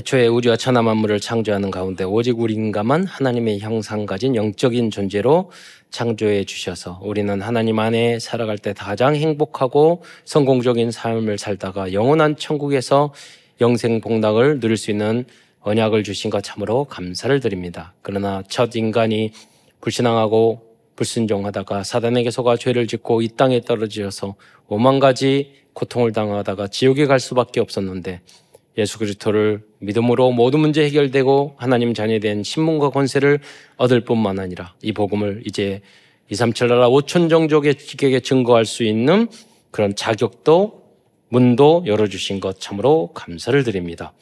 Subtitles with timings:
[0.00, 5.50] 태초에 우주와 천하 만물을 창조하는 가운데 오직 우리인가만 하나님의 형상 가진 영적인 존재로
[5.90, 13.12] 창조해 주셔서 우리는 하나님 안에 살아갈 때 가장 행복하고 성공적인 삶을 살다가 영원한 천국에서
[13.60, 15.26] 영생 복락을 누릴 수 있는
[15.60, 17.92] 언약을 주신 것 참으로 감사를 드립니다.
[18.00, 19.32] 그러나 첫 인간이
[19.82, 20.62] 불신앙하고
[20.96, 24.36] 불순종하다가 사단에게 속아 죄를 짓고 이 땅에 떨어지셔서
[24.66, 28.22] 오만 가지 고통을 당하다가 지옥에 갈 수밖에 없었는데
[28.80, 33.40] 예수 그리스도를 믿음으로 모든 문제 해결되고 하나님 자녀된 신문과 권세를
[33.76, 35.80] 얻을 뿐만 아니라 이 복음을 이제
[36.30, 39.28] 237 나라 5천 종족에게 증거할 수 있는
[39.70, 40.80] 그런 자격도
[41.28, 44.12] 문도 열어주신 것 참으로 감사를 드립니다.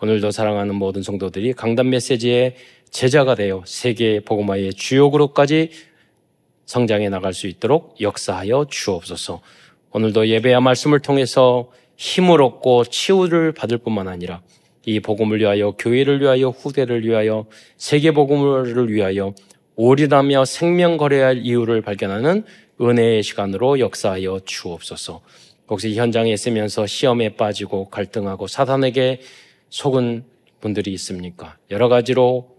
[0.00, 2.56] 오늘도 사랑하는 모든 성도들이 강단 메시지의
[2.90, 5.70] 제자가 되어 세계 복음화의 주요 그룹까지
[6.66, 9.40] 성장해 나갈 수 있도록 역사하여 주옵소서.
[9.90, 14.40] 오늘도 예배와 말씀을 통해서 힘을 얻고 치유를 받을 뿐만 아니라
[14.86, 17.44] 이 복음을 위하여 교회를 위하여 후대를 위하여
[17.76, 19.34] 세계 복음을 위하여
[19.74, 22.44] 오리라며 생명 거래할 이유를 발견하는
[22.80, 25.20] 은혜의 시간으로 역사하여 주옵소서.
[25.68, 29.20] 혹시 현장에 있으면서 시험에 빠지고 갈등하고 사단에게
[29.68, 30.24] 속은
[30.60, 31.58] 분들이 있습니까?
[31.70, 32.56] 여러 가지로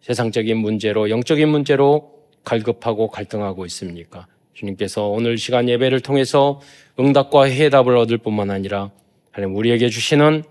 [0.00, 4.26] 세상적인 문제로 영적인 문제로 갈급하고 갈등하고 있습니까?
[4.54, 6.60] 주님께서 오늘 시간 예배를 통해서
[6.98, 8.90] 응답과 해답을 얻을 뿐만 아니라
[9.30, 10.44] 하나님 우리에게 주시는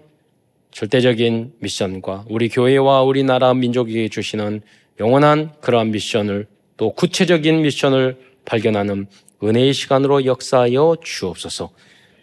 [0.72, 4.61] 절대적인 미션과 우리 교회와 우리나라 민족에게 주시는
[5.00, 9.08] 영원한 그러한 미션을 또 구체적인 미션을 발견하는
[9.44, 11.72] 은혜의 시간으로 역사하여 주옵소서.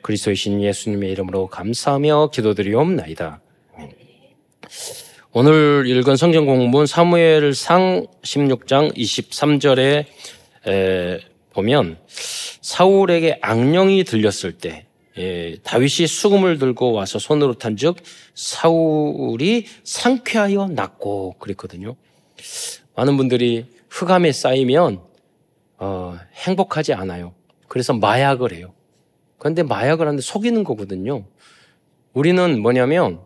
[0.02, 3.40] 그리스도의 신 예수님의 이름으로 감사하며 기도드리옵나이다.
[5.32, 10.06] 오늘 읽은 성경 공부는 사무엘상 16장 23절에
[11.52, 11.98] 보면
[12.60, 14.86] 사울에게 악령이 들렸을 때
[15.18, 17.96] 예, 다윗이 수금을 들고 와서 손으로 탄즉
[18.34, 21.96] 사울이 상쾌하여 낫고 그랬거든요.
[22.94, 25.00] 많은 분들이 흑암에 쌓이면
[25.78, 27.34] 어, 행복하지 않아요.
[27.66, 28.72] 그래서 마약을 해요.
[29.38, 31.24] 그런데 마약을 하는데 속이는 거거든요.
[32.12, 33.20] 우리는 뭐냐면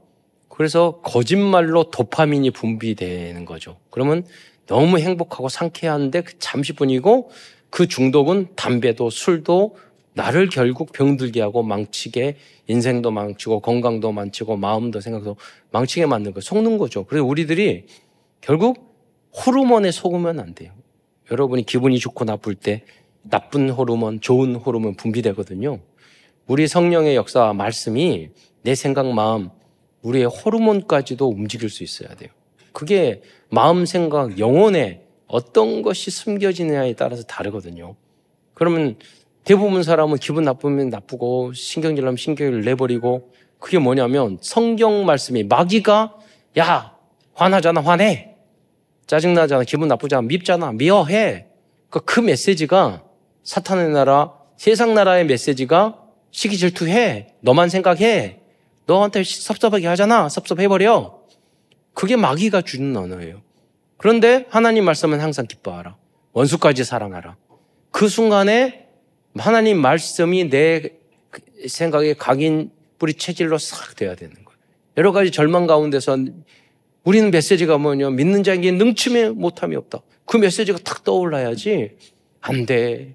[0.49, 3.78] 그래서 거짓말로 도파민이 분비되는 거죠.
[3.91, 4.27] 그러면
[4.66, 7.31] 너무 행복하고 상쾌한데 그 잠시뿐이고
[7.72, 9.77] 그 중독은 담배도 술도
[10.12, 12.37] 나를 결국 병들게 하고 망치게
[12.69, 15.37] 인생도 망치고 건강도 망치고 마음도 생각도
[15.71, 17.06] 망치게 만든 거 속는 거죠.
[17.06, 17.87] 그래서 우리들이
[18.43, 18.94] 결국
[19.34, 20.75] 호르몬에 속으면 안 돼요.
[21.31, 22.84] 여러분이 기분이 좋고 나쁠 때
[23.22, 25.81] 나쁜 호르몬, 좋은 호르몬 분비되거든요.
[26.47, 28.28] 우리 성령의 역사 말씀이
[28.65, 29.49] 내 생각, 마음,
[30.03, 32.28] 우리의 호르몬까지도 움직일 수 있어야 돼요.
[32.72, 35.02] 그게 마음, 생각, 영혼에
[35.32, 37.97] 어떤 것이 숨겨지느냐에 따라서 다르거든요.
[38.53, 38.97] 그러면
[39.44, 46.19] 대부분 사람은 기분 나쁘면 나쁘고 신경질 나면 신경을 내버리고 그게 뭐냐면 성경 말씀이 마귀가
[46.59, 46.94] 야
[47.32, 48.37] 화나잖아 화내.
[49.06, 51.47] 짜증나잖아 기분 나쁘잖아 밉잖아 미워해.
[51.88, 53.03] 그, 그 메시지가
[53.42, 55.98] 사탄의 나라 세상 나라의 메시지가
[56.31, 57.37] 시기 질투해.
[57.41, 58.41] 너만 생각해.
[58.84, 61.22] 너한테 섭섭하게 하잖아 섭섭해버려.
[61.94, 63.41] 그게 마귀가 주는 언어예요
[64.03, 65.97] 그런데 하나님 말씀은 항상 기뻐하라.
[66.33, 67.37] 원수까지 사랑하라.
[67.93, 68.89] 그 순간에
[69.37, 70.91] 하나님 말씀이 내
[71.69, 74.59] 생각에 각인 뿌리 체질로 싹 돼야 되는 거예요.
[74.97, 76.19] 여러 가지 절망 가운데서
[77.05, 78.11] 우리는 메시지가 뭐냐.
[78.11, 80.01] 믿는 자에게 능침에 못함이 없다.
[80.27, 81.97] 그 메시지가 탁 떠올라야지.
[82.41, 83.15] 안 돼.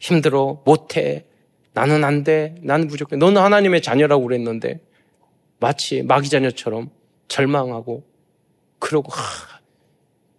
[0.00, 0.60] 힘들어.
[0.64, 1.24] 못해.
[1.72, 2.56] 나는 안 돼.
[2.62, 3.14] 나는 부족해.
[3.14, 4.80] 너는 하나님의 자녀라고 그랬는데
[5.60, 6.90] 마치 마귀 자녀처럼
[7.28, 8.02] 절망하고
[8.80, 9.49] 그러고 하,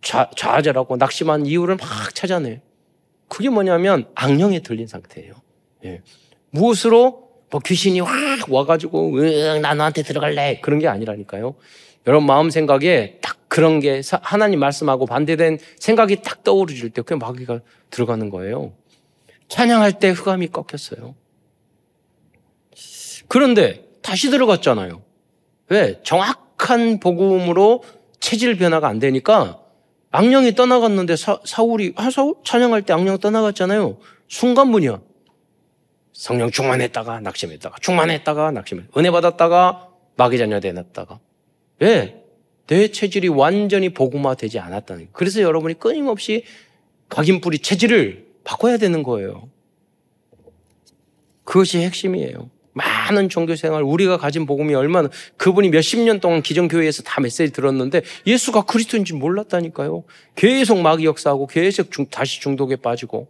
[0.01, 2.61] 좌, 좌절하고 낙심한 이유를 막 찾아내.
[3.27, 5.33] 그게 뭐냐면 악령에 들린 상태예요.
[5.85, 6.01] 예.
[6.49, 8.11] 무엇으로 뭐 귀신이 확
[8.49, 11.55] 와가지고 응, 나 너한테 들어갈래 그런 게 아니라니까요.
[12.07, 17.59] 여러분 마음 생각에 딱 그런 게 하나님 말씀하고 반대된 생각이 딱 떠오르질 때 그게 마귀가
[17.89, 18.73] 들어가는 거예요.
[19.49, 21.15] 찬양할 때 흑암이 꺾였어요.
[23.27, 25.01] 그런데 다시 들어갔잖아요.
[25.69, 26.01] 왜?
[26.03, 27.83] 정확한 복음으로
[28.19, 29.60] 체질 변화가 안 되니까
[30.11, 33.97] 악령이 떠나갔는데 사, 사울이 아 사울 찬양할 때 악령 떠나갔잖아요.
[34.27, 35.01] 순간분이야.
[36.13, 39.87] 성령 충만했다가 낙심했다가 충만했다가 낙심했 은혜 받았다가
[40.17, 41.19] 마귀 자녀 되었다가
[41.79, 42.23] 왜?
[42.67, 45.09] 내 체질이 완전히 복음화되지 않았다는 거예요.
[45.13, 46.45] 그래서 여러분이 끊임없이
[47.09, 49.49] 각인뿌리 체질을 바꿔야 되는 거예요.
[51.43, 52.49] 그것이 핵심이에요.
[52.73, 58.01] 많은 종교 생활, 우리가 가진 복음이 얼마나, 그분이 몇십 년 동안 기존교회에서 다 메시지 들었는데
[58.25, 60.03] 예수가 그리스도인지 몰랐다니까요.
[60.35, 63.27] 계속 마귀 역사하고 계속 중, 다시 중독에 빠지고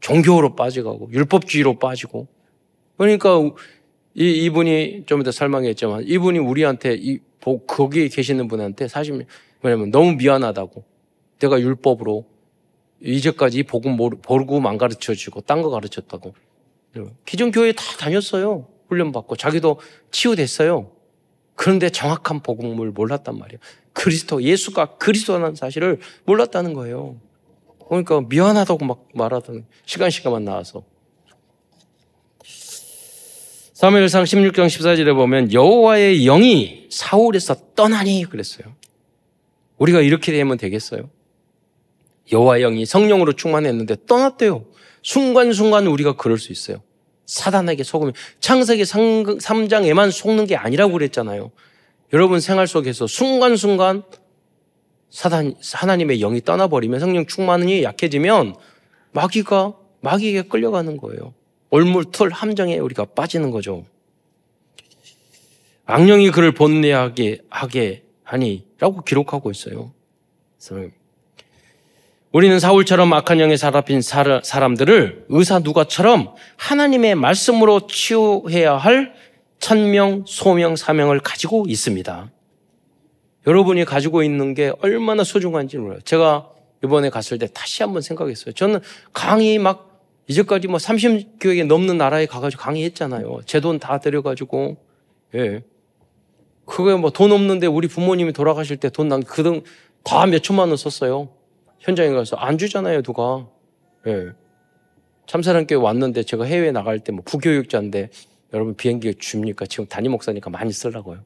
[0.00, 2.26] 종교로 빠져가고 율법주의로 빠지고
[2.96, 3.38] 그러니까
[4.14, 7.18] 이, 이분이 좀 이따 설명했지만 이분이 우리한테 이
[7.66, 9.26] 거기에 계시는 분한테 사실
[9.60, 10.84] 뭐냐면 너무 미안하다고
[11.38, 12.26] 내가 율법으로
[13.02, 16.34] 이제까지 복음 모르고 안 가르쳐 주고 딴 거 가르쳤다고
[17.24, 20.90] 기존 교회 다 다녔어요 훈련받고 자기도 치유됐어요
[21.54, 23.58] 그런데 정확한 복음을 몰랐단 말이에요
[23.92, 27.16] 그리스도 예수가 그리스도라는 사실을 몰랐다는 거예요
[27.88, 30.84] 그러니까 미안하다고 막 말하던 시간 시간만 나와서
[33.80, 38.74] 사무엘상 16장 14절에 보면 여호와의 영이 사울에서 떠나니 그랬어요.
[39.78, 41.08] 우리가 이렇게 되면 되겠어요?
[42.30, 44.66] 여호와의 영이 성령으로 충만했는데 떠났대요.
[45.02, 46.82] 순간순간 우리가 그럴 수 있어요.
[47.26, 51.50] 사단에게 속으면 창세기 3장에만 속는 게 아니라고 그랬잖아요.
[52.12, 54.02] 여러분 생활 속에서 순간순간
[55.10, 58.56] 사단 하나님의 영이 떠나버리면 성령 충만이 약해지면
[59.12, 61.34] 마귀가 마귀에게 끌려가는 거예요.
[61.70, 63.84] 올물틀 함정에 우리가 빠지는 거죠.
[65.84, 69.92] 악령이 그를 본내하게 하게 하니라고 기록하고 있어요.
[72.32, 79.14] 우리는 사울처럼 악한 영에 사로잡힌 사람들을 의사 누가처럼 하나님의 말씀으로 치유해야 할
[79.58, 82.30] 천명, 소명, 사명을 가지고 있습니다.
[83.46, 85.98] 여러분이 가지고 있는 게 얼마나 소중한지 몰라요.
[86.04, 86.48] 제가
[86.84, 88.52] 이번에 갔을 때 다시 한번 생각했어요.
[88.54, 88.80] 저는
[89.12, 89.88] 강의 막
[90.28, 93.40] 이제까지 뭐 30교회 넘는 나라에 가가지고 강의했잖아요.
[93.46, 94.76] 제 돈 다 들여가지고,
[95.34, 95.62] 예.
[96.64, 99.62] 그게 뭐 돈 없는데 우리 부모님이 돌아가실 때 돈 난 그등
[100.04, 101.28] 다 몇 천만 원 썼어요.
[101.80, 103.48] 현장에 가서 안 주잖아요, 누가.
[104.06, 104.30] 예.
[105.26, 108.10] 참사랑교회 왔는데 제가 해외 나갈 때 뭐 부교육자인데
[108.52, 109.66] 여러분 비행기 줍니까?
[109.66, 111.24] 지금 담임 목사니까 많이 쓰려고요.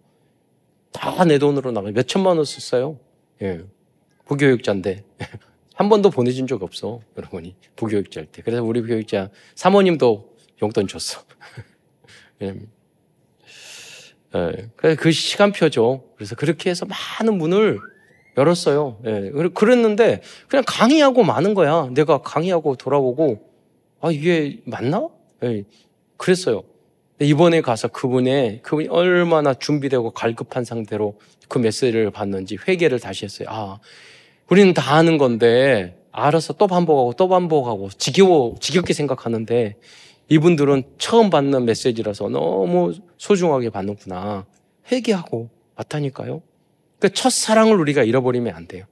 [0.93, 2.99] 다 내 돈으로 나가 몇 천만 원 썼어요.
[3.43, 3.63] 예.
[4.27, 5.05] 부교육자인데.
[5.75, 7.57] 한 번도 보내준 적 없어, 여러분이.
[7.75, 8.43] 부교육자 할 때.
[8.43, 11.21] 그래서 우리 교육자 사모님도 용돈 줬어.
[12.43, 12.55] 예.
[14.37, 14.71] 예.
[14.97, 16.05] 그 시간표죠.
[16.17, 17.81] 그래서 그렇게 해서 많은 문을
[18.37, 18.99] 열었어요.
[19.07, 19.31] 예.
[19.55, 21.89] 그랬는데 그냥 강의하고 마는 거야.
[21.93, 23.41] 내가 강의하고 돌아오고
[24.01, 25.09] 아 이게 맞나?
[25.43, 25.65] 예.
[26.17, 26.63] 그랬어요.
[27.21, 33.49] 이번에 가서 그분의 그분이 얼마나 준비되고 갈급한 상태로 그 메시지를 받는지 회개를 다시 했어요.
[33.51, 33.79] 아
[34.51, 39.77] 우리는 다 아는 건데 알아서 또 반복하고 또 반복하고 지겨워 지겹게 생각하는데
[40.29, 44.47] 이분들은 처음 받는 메시지라서 너무 소중하게 받는구나
[44.91, 46.43] 회개하고 맞다니까요.
[47.05, 48.87] 그 첫사랑을 우리가 잃어버리면 안 돼요.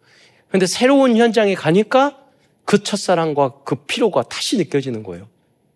[0.50, 2.18] 근데 새로운 현장에 가니까
[2.66, 5.30] 그 첫사랑과 그 피로가 다시 느껴지는 거예요.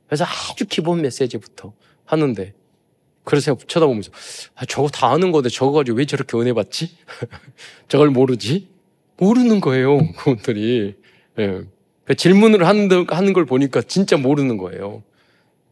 [0.06, 1.73] 그래서 아주 기본 메시지부터
[2.05, 2.53] 하는데
[3.25, 4.11] 그래서 쳐다보면서
[4.55, 6.99] 아, 저거 다 아는 건데 저거 가지고 왜 저렇게 은혜 받지?
[7.88, 8.69] 저걸 모르지?
[9.17, 10.94] 모르는 거예요, 그분들이.
[11.39, 11.62] 예.
[12.05, 15.03] 그 질문을 하는, 하는 걸 보니까 진짜 모르는 거예요.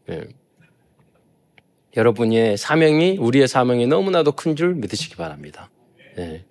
[0.09, 0.23] 예.
[1.95, 5.69] 여러분의 사명이, 우리의 사명이 너무나도 큰 줄 믿으시기 바랍니다.
[6.17, 6.43] 예.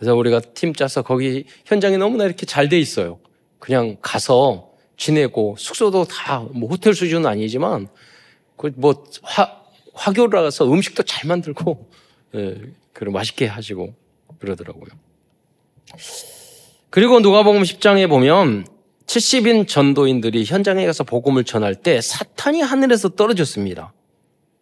[0.00, 3.18] 그래서 우리가 팀 짜서 거기 현장이 너무나 이렇게 잘 돼 있어요.
[3.58, 7.86] 그냥 가서 지내고 숙소도 다 뭐 호텔 수준은 아니지만
[8.56, 9.04] 그뭐
[9.92, 11.90] 화교를 가서 음식도 잘 만들고
[12.34, 12.56] 예,
[12.94, 13.92] 그리고 맛있게 하시고
[14.38, 14.88] 그러더라고요.
[16.88, 18.66] 그리고 누가복음 10장에 보면
[19.04, 23.92] 70인 전도인들이 현장에 가서 복음을 전할 때 사탄이 하늘에서 떨어졌습니다.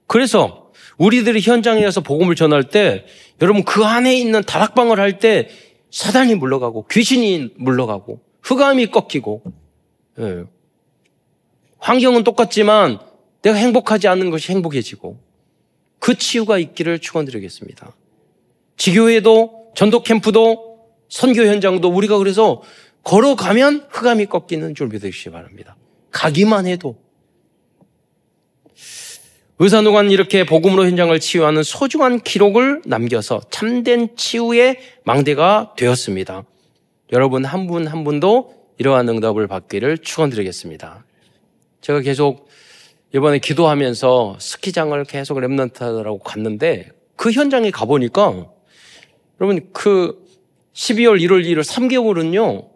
[0.08, 3.06] 그래서 우리들이 현장에 가서 복음을 전할 때
[3.40, 5.48] 여러분 그 안에 있는 다락방을 할 때
[5.90, 9.42] 사단이 물러가고 귀신이 물러가고 흑암이 꺾이고
[10.18, 10.44] 예.
[11.78, 12.98] 환경은 똑같지만
[13.42, 15.18] 내가 행복하지 않는 것이 행복해지고
[15.98, 17.94] 그 치유가 있기를 축원드리겠습니다.
[18.76, 20.78] 지교회도 전도 캠프도
[21.08, 22.62] 선교 현장도 우리가 그래서
[23.02, 25.76] 걸어가면 흑암이 꺾이는 줄 믿으시기 바랍니다.
[26.10, 26.98] 가기만 해도.
[29.60, 36.44] 의사노관 이렇게 복음으로 현장을 치유하는 소중한 기록을 남겨서 참된 치유의 망대가 되었습니다.
[37.10, 41.04] 여러분 한 분한 한 분도 이러한 응답을 받기를 축원드리겠습니다.
[41.80, 42.48] 제가 계속
[43.12, 48.46] 이번에 기도하면서 스키장을 계속 remnant하라고 갔는데 그 현장에 가보니까
[49.40, 50.24] 여러분 그
[50.72, 52.68] 12월, 1월, 1월 3개월은요,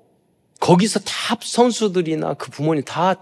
[0.58, 3.14] 거기서 다 선수들이나 그 부모님 다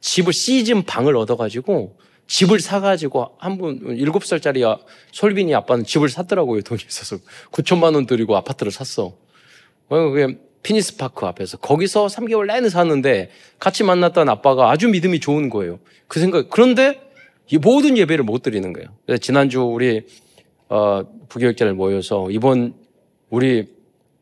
[0.00, 1.96] 집을 시즌 방을 얻어가지고
[2.26, 4.78] 집을 사가지고 한 분, 7살짜리
[5.12, 6.62] 솔빈이 아빠는 집을 샀더라고요.
[6.62, 7.18] 돈이 있어서.
[7.52, 9.16] 9천만 원 들이고 아파트를 샀어.
[9.88, 11.58] 어, 그게 휘닉스 파크 앞에서.
[11.58, 15.78] 거기서 3개월 내내 샀는데 같이 만났던 아빠가 아주 믿음이 좋은 거예요.
[16.08, 17.00] 그 생각, 그런데
[17.48, 18.88] 이 모든 예배를 못 드리는 거예요.
[19.06, 20.02] 그래서 지난주 우리,
[20.68, 22.74] 어, 부교육자를 모여서 이번
[23.30, 23.68] 우리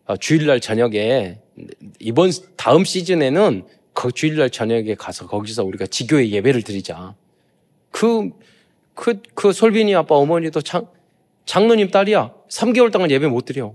[0.07, 1.39] 어, 주일날 저녁에
[1.99, 7.15] 이번 다음 시즌에는 그 주일날 저녁에 가서 거기서 우리가 지교회 예배를 드리자.
[7.95, 8.31] 그,
[8.95, 10.87] 그, 그 솔빈이 아빠 어머니도 참
[11.47, 12.35] 장로님 딸이야.
[12.49, 13.73] 3개월 동안 예배 못 드려.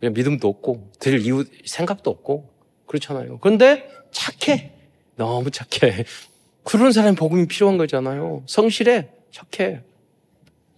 [0.00, 2.48] 그냥 믿음도 없고, 드릴 이유, 생각도 없고,
[2.86, 3.38] 그렇잖아요.
[3.40, 4.72] 그런데 착해.
[5.16, 6.04] 너무 착해.
[6.64, 8.42] 그런 사람이 복음이 필요한 거잖아요.
[8.46, 9.08] 성실해.
[9.32, 9.82] 착해.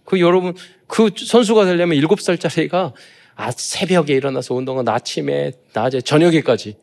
[0.03, 0.53] 그 여러분,
[0.87, 2.91] 그 선수가 되려면 7살짜리가
[3.35, 6.75] 아, 새벽에 일어나서 운동은 아침에, 낮에, 저녁에까지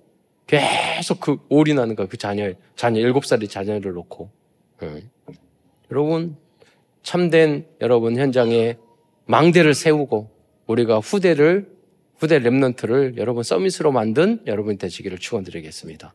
[0.47, 2.07] 계속 그 올인하는 거야.
[2.07, 4.31] 그 자녀, 자녀, 7살의 자녀를 놓고.
[4.85, 5.11] 응.
[5.91, 6.37] 여러분,
[7.03, 8.77] 참된 여러분 현장에
[9.27, 10.31] 망대를 세우고
[10.67, 11.79] 우리가 후대를
[12.19, 16.15] 후대 remnant를 여러분 summit으로 만든 여러분 되시기를 축원드리겠습니다.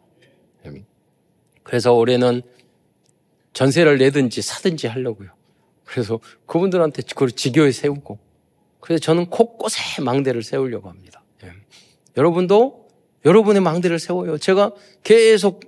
[1.64, 2.42] 그래서 올해는
[3.54, 5.30] 전세를 내든지 사든지 하려고요.
[5.86, 8.20] 그래서 그분들한테 그걸 지교회 세우고
[8.80, 11.24] 그래서 저는 곳곳에 망대를 세우려고 합니다.
[11.44, 11.52] 예.
[12.18, 12.90] 여러분도
[13.26, 14.38] 여러분의 망대를 세워요.
[14.38, 15.62] 제가 계속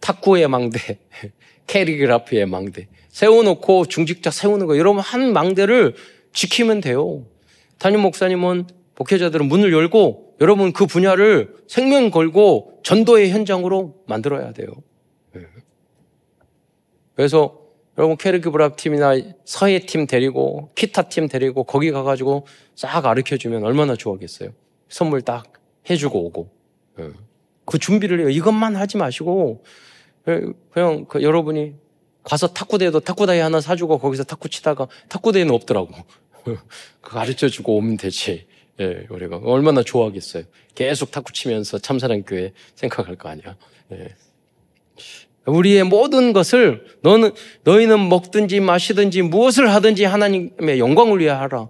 [0.00, 0.98] 탁구의 망대,
[1.68, 2.88] 캘리그라피의 망대
[3.18, 5.96] 세워놓고 중직자 세우는 거 여러분 한 망대를
[6.32, 7.26] 지키면 돼요.
[7.78, 14.68] 담임 목사님은 목회자들은 문을 열고 여러분 그 분야를 생명 걸고 전도의 현장으로 만들어야 돼요.
[15.34, 15.40] 예.
[17.16, 17.58] 그래서
[17.96, 22.46] 여러분 캐리그 브랍 팀이나 서해 팀 데리고 키타 팀 데리고 거기 가가지고
[22.76, 24.50] 싹 가르쳐 주면 얼마나 좋아하겠어요.
[24.88, 25.44] 선물 딱
[25.90, 26.50] 해주고 오고
[27.00, 27.10] 예.
[27.64, 28.28] 그 준비를 해요.
[28.28, 29.64] 이것만 하지 마시고
[30.28, 31.87] 예, 그냥 그 여러분이
[32.22, 35.94] 가서 탁구대에도 탁구다이 하나 사주고 거기서 탁구 치다가 탁구대에는 없더라고.
[36.44, 36.58] 그
[37.00, 38.46] 가르쳐 주고 오면 되지.
[38.80, 40.44] 예, 우리가 얼마나 좋아하겠어요.
[40.74, 43.56] 계속 탁구 치면서 참사랑 교회 생각할 거 아니야.
[43.92, 44.14] 예.
[45.46, 47.32] 우리의 모든 것을 너는
[47.64, 51.68] 너희는 먹든지 마시든지 무엇을 하든지 하나님의 영광을 위해 하라.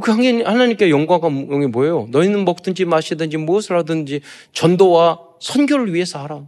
[0.00, 2.08] 그 하나님께 영광이 뭐예요?
[2.10, 4.20] 너희는 먹든지 마시든지 무엇을 하든지
[4.52, 6.46] 전도와 선교를 위해서 하라.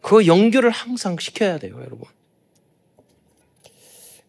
[0.00, 2.00] 그 연결을 항상 시켜야 돼요, 여러분.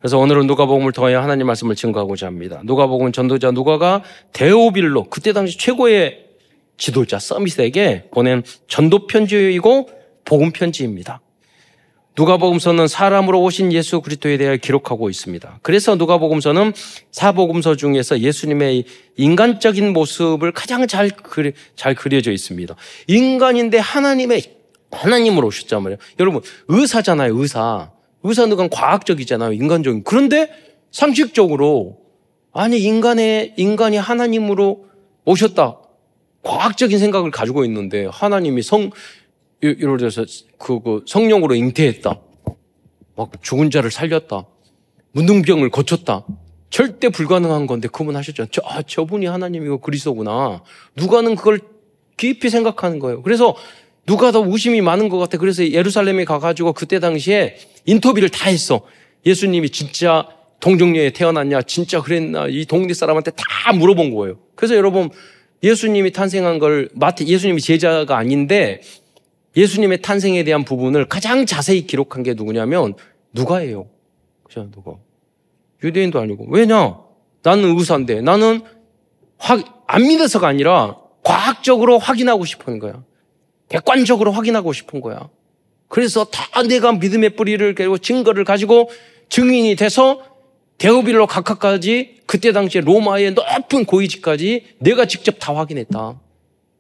[0.03, 2.60] 그래서 오늘은 누가복음을 통하여 하나님 말씀을 증거하고자 합니다.
[2.65, 6.25] 누가복음 전도자 누가가 데오빌로 그때 당시 최고의
[6.75, 9.88] 지도자 서밋에게 보낸 전도 편지이고
[10.25, 11.22] 복음 편지입니다.
[12.17, 15.60] 누가복음서는 사람으로 오신 예수 그리스도에 대해 기록하고 있습니다.
[15.62, 16.74] 그래서 누가복음서는
[17.12, 18.83] 사복음서 중에서 예수님의
[19.15, 22.75] 인간적인 모습을 가장 잘, 그리, 잘 그려져 있습니다.
[23.07, 24.43] 인간인데 하나님의
[24.91, 25.50] 하나님으로
[25.81, 25.98] 말이에요.
[26.19, 27.92] 여러분 의사잖아요, 의사.
[28.23, 29.53] 의사는 과학적이잖아요.
[29.53, 30.03] 인간적인.
[30.03, 30.49] 그런데
[30.91, 31.99] 상식적으로
[32.51, 34.85] 아니 인간의 인간이 하나님으로
[35.25, 35.79] 오셨다.
[36.43, 38.91] 과학적인 생각을 가지고 있는데 하나님이 성
[39.61, 40.25] 예를 들어서
[40.57, 42.19] 그, 그 성령으로 잉태했다.
[43.15, 44.45] 막 죽은 자를 살렸다.
[45.13, 46.25] 문둥병을 고쳤다.
[46.69, 48.47] 절대 불가능한 건데 그분 하셨죠.
[48.51, 50.63] 저, 아, 저분이 하나님이고 그리스도구나.
[50.97, 51.59] 누가는 그걸
[52.17, 53.21] 깊이 생각하는 거예요.
[53.21, 53.55] 그래서
[54.05, 55.37] 누가 더 우심이 많은 것 같아.
[55.37, 58.81] 그래서 예루살렘에 가가지고 그때 당시에 인터뷰를 다 했어.
[59.25, 60.27] 예수님이 진짜
[60.59, 61.63] 동정녀에 태어났냐?
[61.63, 62.47] 진짜 그랬나?
[62.47, 64.39] 이 동네 사람한테 다 물어본 거예요.
[64.55, 65.09] 그래서 여러분,
[65.61, 68.81] 예수님이 탄생한 걸, 마태, 예수님이 제자가 아닌데,
[69.55, 72.95] 예수님의 탄생에 대한 부분을 가장 자세히 기록한 게 누구냐면,
[73.33, 73.87] 누가예요.
[74.43, 74.93] 그죠, 누가.
[75.83, 76.47] 유대인도 아니고.
[76.49, 76.97] 왜냐?
[77.43, 78.61] 나는 의사인데, 나는
[79.37, 83.03] 확, 안 믿어서가 아니라, 과학적으로 확인하고 싶은 거야.
[83.69, 85.29] 객관적으로 확인하고 싶은 거야.
[85.93, 88.89] 그래서 다 내가 믿음의 뿌리를 그리고 증거를 가지고
[89.29, 90.23] 증인이 돼서
[90.79, 96.19] 데오빌로 각하까지 그때 당시에 로마의 높은 고위직까지 내가 직접 다 확인했다.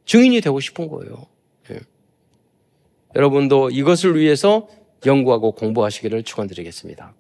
[0.07, 1.27] 증인이 되고 싶은 거예요.
[1.69, 1.81] 예.
[3.15, 4.67] 여러분도 이것을 위해서
[5.05, 7.13] 연구하고 공부하시기를 축원드리겠습니다.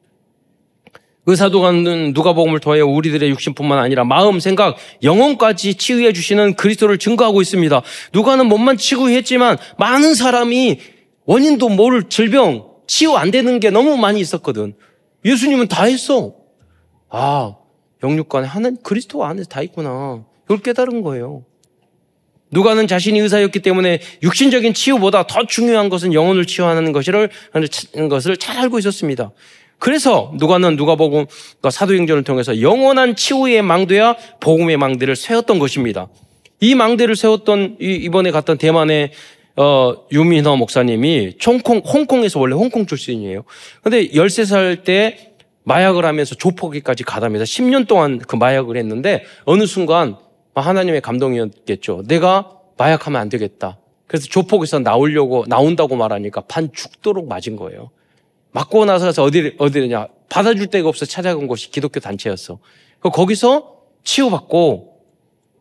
[1.27, 7.83] 의사도가는 누가복음을 통하여 우리들의 육신뿐만 아니라 마음, 생각, 영혼까지 치유해 주시는 그리스도를 증거하고 있습니다.
[8.13, 10.79] 누가는 몸만 치유했지만 많은 사람이
[11.25, 14.73] 원인도 모를 질병 치유 안 되는 게 너무 많이 있었거든.
[15.25, 16.35] 예수님은 다 했어.
[17.09, 17.55] 아,
[18.03, 20.25] 영육간에 하는 그리스도 안에 다 있구나.
[20.41, 21.45] 그걸 깨달은 거예요.
[22.51, 27.29] 누가는 자신이 의사였기 때문에 육신적인 치유보다 더 중요한 것은 영혼을 치유하는 것을,
[28.09, 29.31] 것을 잘 알고 있었습니다.
[29.79, 36.07] 그래서 누가는 누가복음 그러니까 사도행전을 통해서 영원한 치유의 망대와 복음의 망대를 세웠던 것입니다.
[36.59, 39.11] 이 망대를 세웠던 이번에 갔던 대만의
[39.55, 43.43] 어, 유민호 목사님이 총콩, 홍콩에서 원래 홍콩 출신이에요.
[43.83, 45.33] 근데 13살 때
[45.63, 50.17] 마약을 하면서 조폭기까지 가다면서 10년 동안 그 마약을 했는데 어느 순간
[50.55, 52.03] 하나님의 감동이었겠죠.
[52.07, 53.77] 내가 마약하면 안 되겠다.
[54.07, 57.89] 그래서 조폭에서 나오려고, 나온다고 말하니까 반 죽도록 맞은 거예요.
[58.51, 60.07] 맞고 나서 어디, 어디냐.
[60.29, 62.59] 받아줄 데가 없어 찾아간 곳이 기독교 단체였어.
[62.99, 64.93] 거기서 치유받고,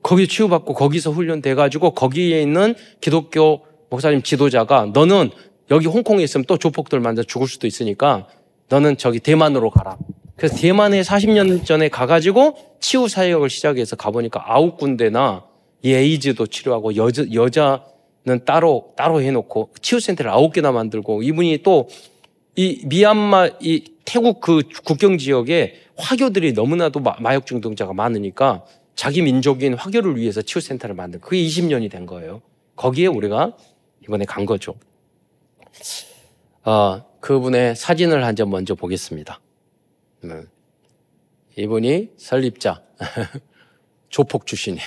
[0.03, 5.31] 거기 치유받고 거기서 훈련돼 가지고 거기에 있는 기독교 목사님 지도자가 너는
[5.71, 8.27] 여기 홍콩에 있으면 또 조폭들 만져 죽을 수도 있으니까
[8.69, 9.99] 너는 저기 대만으로 가라.
[10.35, 15.45] 그래서 대만에 40년 전에 가가지고 치유 사역을 시작해서 가보니까 아홉 군데나
[15.83, 21.87] 이 에이즈도 치료하고 여자, 여자는 따로, 따로 해놓고 치유센터를 아홉 개나 만들고 이분이 또
[22.55, 30.17] 이 미얀마, 이 태국 그 국경 지역에 화교들이 너무나도 마약 중독자가 많으니까 자기 민족인 화교를
[30.17, 32.43] 위해서 치유센터를 만든 그게 20년이 된 거예요.
[32.77, 33.57] 거기에 우리가
[34.05, 34.75] 이번에 간 거죠.
[36.65, 39.41] 어, 그분의 사진을 한 점 먼저 보겠습니다.
[40.25, 40.49] 음.
[41.57, 42.83] 이분이 설립자
[44.09, 44.87] 조폭 출신이에요.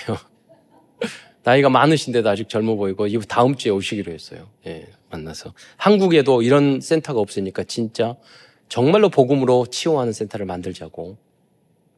[1.44, 4.48] 나이가 많으신데도 아직 젊어 보이고 이분 다음 주에 오시기로 했어요.
[4.66, 8.16] 예, 만나서 한국에도 이런 센터가 없으니까 진짜
[8.68, 11.18] 정말로 복음으로 치유하는 센터를 만들자고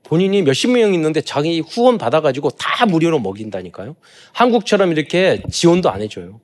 [0.03, 3.97] 본인이 몇십 명 있는데 자기 후원 받아가지고 다 무료로 먹인다니까요.
[4.33, 6.41] 한국처럼 이렇게 지원도 안 해줘요.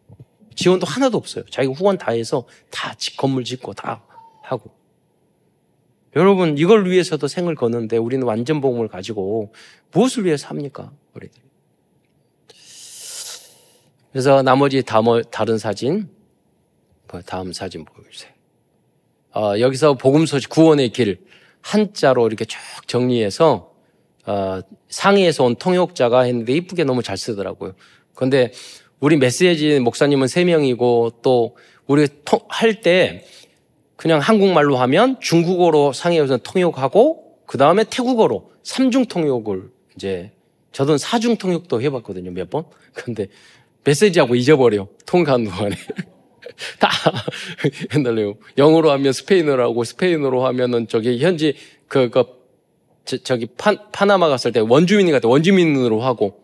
[0.55, 1.45] 지원도 하나도 없어요.
[1.51, 4.03] 자기 후원 다 해서 다 건물 짓고 다
[4.43, 4.71] 하고.
[6.17, 9.53] 여러분, 이걸 위해서도 생을 거는데 우리는 완전 복음을 가지고
[9.93, 10.93] 무엇을 위해서 합니까?
[11.15, 11.43] 우리들.
[14.13, 16.09] 그래서 나머지 다른 사진,
[17.09, 18.33] 뭐 다음 사진 보여주세요.
[19.35, 21.27] 어, 여기서 복음 소식 구원의 길
[21.63, 23.75] 한자로 이렇게 쭉 정리해서
[24.27, 27.75] 어, 상해에서 온 통역자가 했는데 이쁘게 너무 잘 쓰더라고요.
[28.15, 28.53] 그런데
[29.01, 32.07] 우리 메시지 목사님은 세 명이고 또 우리
[32.49, 33.25] 할 때
[33.97, 40.33] 그냥 한국말로 하면 중국어로 상해에서 통역하고 그 다음에 태국어로 삼중 통역을 이제
[40.73, 42.65] 저도 사중 통역도 해봤거든요 몇 번.
[42.93, 43.29] 근데
[43.85, 45.77] 메시지하고 잊어버려 통과하는 동안에
[46.81, 46.91] 다
[47.95, 51.55] 옛날에 영어로 하면 스페인어로 하고 스페인어로 하면은 저기 현지
[51.87, 52.25] 그, 그
[53.05, 56.44] 저, 기 파, 파나마 갔을 때 원주민이 갔다 원주민으로 하고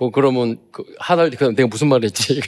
[0.00, 2.40] 그 그러면 그 하달 그 내가 무슨 말 했지?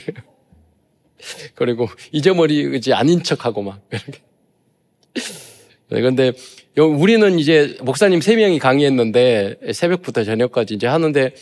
[1.53, 4.19] 그리고 잊어버리지 아닌 척하고 막 이렇게.
[5.89, 6.33] 네, 근데
[6.75, 11.35] 우리는 이제 목사님 세 명이 강의했는데 새벽부터 저녁까지 이제 하는데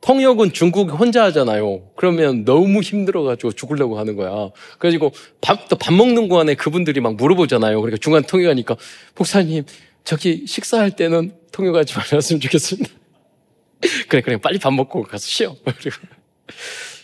[0.00, 1.82] 통역은 중국 혼자 하잖아요.
[1.96, 4.48] 그러면 너무 힘들어가지고 죽으려고 하는 거야.
[4.78, 7.78] 그래가지고 밥, 또 밥 먹는 동안에 그분들이 막 물어보잖아요.
[7.78, 8.76] 그러니까 중간 통역하니까
[9.16, 9.64] 목사님
[10.02, 13.01] 저기 식사할 때는 통역하지 말았으면 좋겠습니다.
[14.08, 15.56] 그래, 그래, 빨리 밥 먹고 가서 쉬어.
[15.64, 15.96] 그리고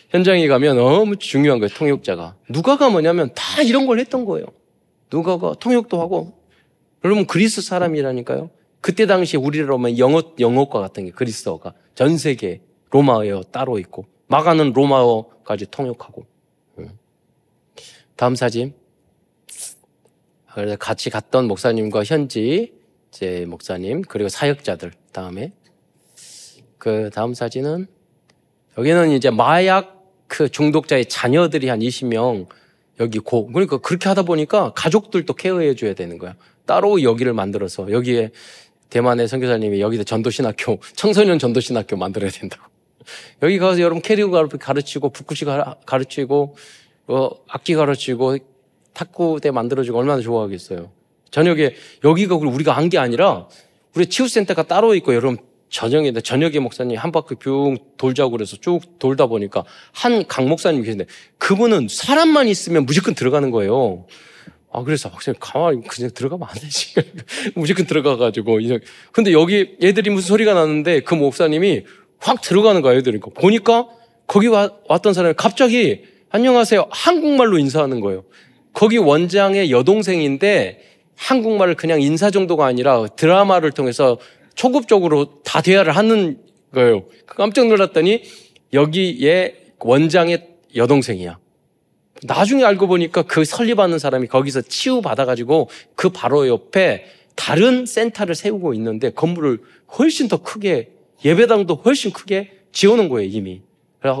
[0.09, 2.35] 현장에 가면 너무 중요한 거예요, 통역자가.
[2.49, 4.47] 누가가 뭐냐면 다 이런 걸 했던 거예요.
[5.11, 6.33] 누가가 통역도 하고.
[7.03, 8.49] 여러분, 그리스 사람이라니까요.
[8.81, 12.61] 그때 당시에 우리로 하면 영어, 영어과 같은 게 그리스어가 전 세계
[12.91, 16.25] 로마어 따로 있고, 마가는 로마어까지 통역하고.
[18.15, 18.73] 다음 사진.
[20.77, 22.73] 같이 갔던 목사님과 현지
[23.11, 25.53] 제 목사님 그리고 사역자들 다음에
[26.79, 27.87] 그 다음 사진은
[28.77, 32.47] 여기는 이제 마약 그 중독자의 자녀들이 한 20명
[32.99, 36.35] 여기 고 그러니까 그렇게 하다 보니까 가족들도 케어해 줘야 되는 거야.
[36.65, 38.31] 따로 여기를 만들어서 여기에
[38.89, 42.63] 대만의 선교사님이 여기다 전도신학교 청소년 전도신학교 만들어야 된다고.
[43.43, 45.45] 여기 가서 여러분 캐리어 가르치고 북구시
[45.85, 46.55] 가르치고
[47.07, 48.37] 어, 악기 가르치고
[48.93, 50.91] 탁구대 만들어주고 얼마나 좋아하겠어요.
[51.31, 53.47] 저녁에 여기가 우리가 한 게 아니라
[53.95, 55.37] 우리 치유센터가 따로 있고 여러분
[55.69, 61.05] 저녁에, 저녁에 목사님 한 바퀴 뿅 돌자고 그래서 쭉 돌다 보니까 한 강 목사님 계신데
[61.37, 64.05] 그분은 사람만 있으면 무조건 들어가는 거예요.
[64.71, 66.93] 아, 그래서 목사님 가만히 그냥 들어가면 안 되지.
[67.55, 68.59] 무조건 들어가가지고.
[69.11, 71.85] 근데 여기 애들이 무슨 소리가 나는데 그 목사님이
[72.19, 73.19] 확 들어가는 거예요, 애들이.
[73.19, 73.87] 보니까
[74.27, 76.87] 거기 와, 왔던 사람이 갑자기 안녕하세요.
[76.91, 78.23] 한국말로 인사하는 거예요.
[78.73, 80.81] 거기 원장의 여동생인데
[81.15, 84.19] 한국말을 그냥 인사 정도가 아니라 드라마를 통해서
[84.59, 86.37] 초급적으로 다 대화를 하는
[86.73, 87.05] 거예요.
[87.25, 88.23] 깜짝 놀랐더니
[88.73, 91.39] 여기에 원장의 여동생이야.
[92.23, 99.11] 나중에 알고 보니까 그 설립하는 사람이 거기서 치유받아가지고 그 바로 옆에 다른 센터를 세우고 있는데
[99.11, 99.59] 건물을
[99.97, 100.89] 훨씬 더 크게
[101.23, 103.61] 예배당도 훨씬 크게 지어놓은 거예요, 이미.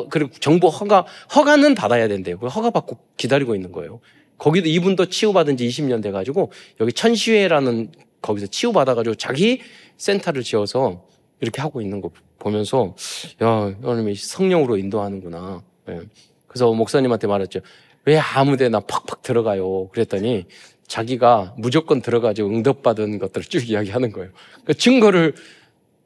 [0.09, 2.37] 그리고 정부 허가, 허가는 받아야 된대요.
[2.37, 3.99] 허가 받고 기다리고 있는 거예요.
[4.37, 9.61] 거기도 이분도 치유받은 지 20년 돼가지고 여기 천시회라는 거기서 치유받아가지고 자기
[9.99, 11.05] 센터를 지어서
[11.41, 12.09] 이렇게 하고 있는 거
[12.39, 12.95] 보면서
[13.43, 15.61] 야, 하나님이 성령으로 인도하는구나.
[15.85, 15.99] 네.
[16.47, 17.59] 그래서 목사님한테 말했죠.
[18.05, 19.89] 왜 아무데나 팍팍 들어가요?
[19.89, 20.45] 그랬더니
[20.87, 24.31] 자기가 무조건 들어가지고 응답받은 것들을 쭉 이야기하는 거예요.
[24.53, 25.35] 그러니까 증거를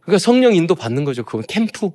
[0.01, 1.23] 그러니까 성령 인도 받는 거죠.
[1.23, 1.91] 그건 캠프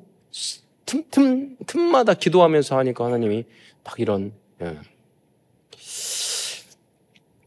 [0.86, 3.44] 틈, 틈, 틈마다 기도하면서 하니까 하나님이
[3.82, 4.32] 딱 이런
[4.62, 4.78] 예.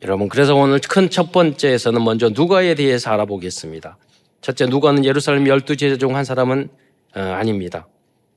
[0.04, 3.98] 여러분, 그래서 오늘 큰 첫 번째에서는 먼저 누가에 대해서 알아보겠습니다.
[4.42, 6.70] 첫째, 누가는 예루살렘 열두 제자 중 한 사람은
[7.16, 7.88] 어, 아닙니다.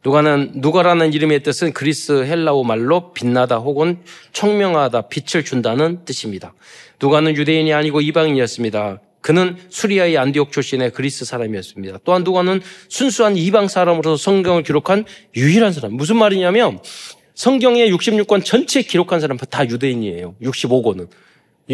[0.05, 4.01] 누가는 누가라는 이름의 뜻은 그리스 헬라어 말로 빛나다 혹은
[4.33, 6.53] 청명하다, 빛을 준다는 뜻입니다.
[7.01, 9.01] 누가는 유대인이 아니고 이방인이었습니다.
[9.23, 12.01] 그는 수리아의 안디옥 출신의 그리스 사람이었습니다.
[12.05, 15.95] 또한 누가는 순수한 이방 사람으로서 성경을 기록한 유일한 사람.
[15.95, 16.81] 무슨 말이냐면
[17.35, 20.35] 성경의 66권 전체 기록한 사람 다 유대인이에요.
[20.43, 21.09] 65권은.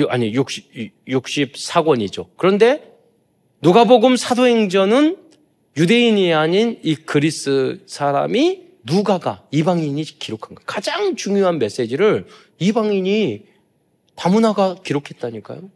[0.09, 2.29] 아니 60, 64권이죠.
[2.37, 2.90] 그런데
[3.63, 5.17] 누가복음 사도행전은
[5.77, 10.63] 유대인이 아닌 이 그리스 사람이 누가가 이방인이 기록한 거.
[10.67, 12.27] 가장 중요한 메시지를
[12.59, 13.45] 이방인이
[14.17, 15.71] 다문화가 기록했다니까요.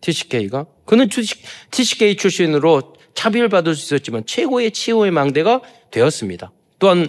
[0.00, 0.66] TCK가.
[0.84, 1.08] 그는
[1.70, 6.52] TCK 출신으로 차별받을 수 있었지만 최고의 치유의 망대가 되었습니다.
[6.78, 7.08] 또한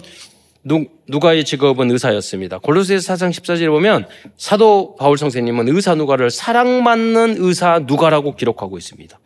[0.68, 2.58] 누, 누가의 직업은 의사였습니다.
[2.58, 9.18] 골로새서 4장 14절에 보면 사도 바울 선생님은 의사 누가를 사랑받는 의사 누가라고 기록하고 있습니다.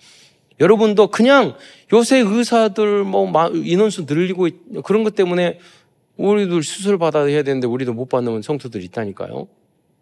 [0.61, 1.57] 여러분도 그냥
[1.93, 4.49] 요새 의사들 뭐 인원수 늘리고
[4.85, 5.59] 그런 것 때문에
[6.17, 9.49] 우리도 수술 받아야 되는데 우리도 못 받는 성도들이 있다니까요.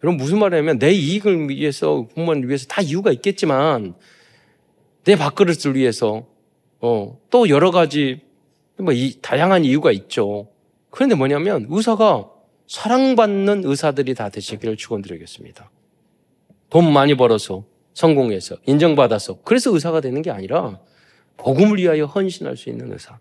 [0.04, 3.94] 여러분 무슨 말이냐면 내 이익을 위해서 공무원을 위해서 다 이유가 있겠지만
[5.04, 6.26] 내 밥그릇을 위해서
[6.80, 8.20] 어, 또 여러 가지
[8.76, 10.48] 뭐 이, 다양한 이유가 있죠.
[10.90, 12.28] 그런데 뭐냐면 의사가
[12.66, 15.70] 사랑받는 의사들이 다 되시기를 축원드리겠습니다.
[16.68, 20.78] 돈 많이 벌어서 성공해서 인정받아서 그래서 의사가 되는 게 아니라
[21.36, 23.18] 복음을 위하여 헌신할 수 있는 의사.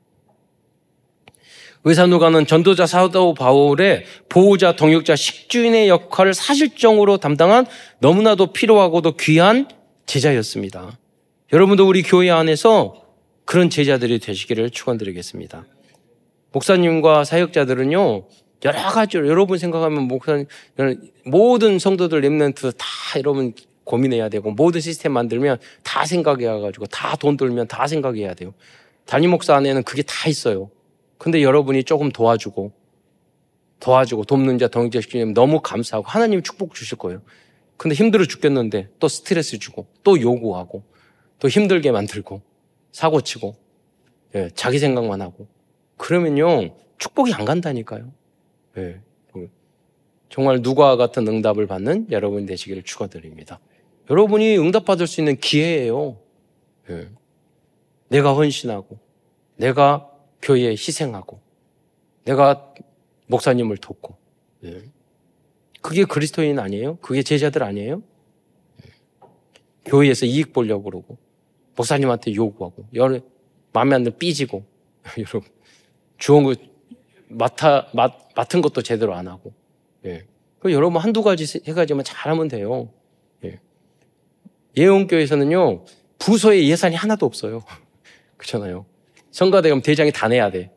[1.86, 7.66] 의사 누가는 전도자 사도 바울의 보호자, 동역자, 식주인의 역할을 사실적으로 담당한
[8.00, 9.68] 너무나도 필요하고도 귀한
[10.06, 11.00] 제자였습니다.
[11.54, 13.06] 여러분도 우리 교회 안에서
[13.46, 15.66] 그런 제자들이 되시기를 축원드리겠습니다.
[16.52, 18.28] 목사님과 사역자들은요
[18.66, 20.48] 여러 가지로 여러분 생각하면 목사님
[21.26, 22.86] 모든 성도들 랩런트 다
[23.18, 28.54] 여러분 고민해야 되고 모든 시스템 만들면 다 생각해야 가지고 다 돈 들면 다 생각해야 돼요.
[29.06, 30.70] 담임 목사 안에는 그게 다 있어요.
[31.18, 32.72] 근데 여러분이 조금 도와주고
[33.80, 37.22] 도와주고 돕는 자 동역자 시키면 너무 감사하고 하나님 축복 주실 거예요.
[37.78, 40.84] 근데 힘들어 죽겠는데 또 스트레스 주고 또 요구하고
[41.40, 42.42] 또 힘들게 만들고
[42.92, 43.56] 사고 치고
[44.36, 45.48] 예, 자기 생각만 하고
[46.00, 48.12] 그러면요 축복이 안 간다니까요.
[48.78, 49.00] 예,
[50.30, 53.60] 정말 누가 같은 응답을 받는 여러분 되시기를 축원드립니다.
[54.10, 56.18] 여러분이 응답받을 수 있는 기회예요.
[56.90, 57.10] 예.
[58.10, 58.98] 내가 헌신하고,
[59.58, 60.10] 내가
[60.42, 61.40] 교회에 희생하고,
[62.26, 62.74] 내가
[63.28, 64.18] 목사님을 돕고.
[64.66, 64.84] 예.
[65.82, 66.98] 그게 그리스도인 아니에요?
[66.98, 68.02] 그게 제자들 아니에요?
[68.86, 68.90] 예.
[69.86, 71.18] 교회에서 이익 보려고 그러고,
[71.76, 73.20] 목사님한테 요구하고, 여러,
[73.74, 74.64] 마음에 안 들면 삐지고,
[75.18, 75.42] 여러분.
[76.20, 76.54] 주은 거,
[77.30, 79.54] 맡아, 맡, 맡은 것도 제대로 안 하고.
[80.06, 80.26] 예.
[80.60, 82.90] 그 여러분 한두 가지, 세 가지만 잘하면 돼요.
[84.78, 85.86] 예원교회에서는요,
[86.20, 87.64] 부서에 예산이 하나도 없어요.
[88.38, 88.86] 그렇잖아요.
[89.32, 90.72] 성가대 가면 대장이 다 내야 돼.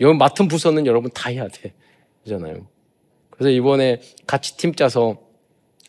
[0.00, 1.74] 여 맡은 부서는 여러분 다 해야 돼.
[2.22, 2.66] 그잖아요.
[3.30, 5.18] 그래서 이번에 같이 팀 짜서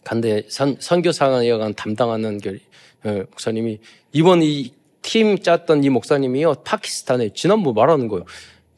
[0.04, 2.60] 간데 선, 선교사관 담당하는 그,
[3.06, 3.80] 어, 목사님이
[4.12, 8.25] 이번 이 팀 짰던 이 목사님이요 파키스탄에 지난번 말하는 거예요.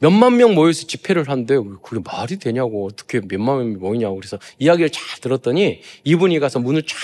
[0.02, 2.86] 몇만 명 모여서 집회를 한데 그게 말이 되냐고.
[2.86, 4.16] 어떻게 몇만 명이 모이냐고.
[4.16, 6.96] 그래서 이야기를 잘 들었더니 이분이 가서 문을 쫙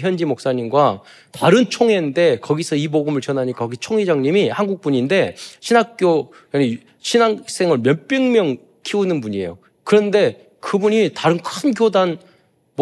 [0.00, 7.78] 현지 목사님과 다른 총회인데 거기서 이 복음을 전하니 거기 총회장님이 한국 분인데 신학교 아니 신학생을
[7.78, 9.58] 몇백 명 키우는 분이에요.
[9.84, 12.18] 그런데 그분이 다른 큰 교단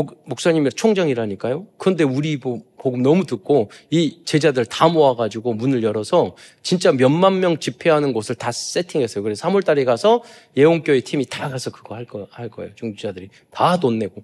[0.01, 1.67] 목, 목사님의 총장이라니까요.
[1.77, 8.15] 그런데 우리 복음 너무 듣고 이 제자들 다 모아가지고 문을 열어서 진짜 몇만 명 집회하는
[8.15, 9.23] 곳을 다 세팅했어요.
[9.23, 10.23] 그래서 3월 달에 가서
[10.57, 12.75] 예원교회 팀이 다 가서 그거 할, 거, 할 거예요.
[12.77, 14.23] 중지자들이 다 돈 내고.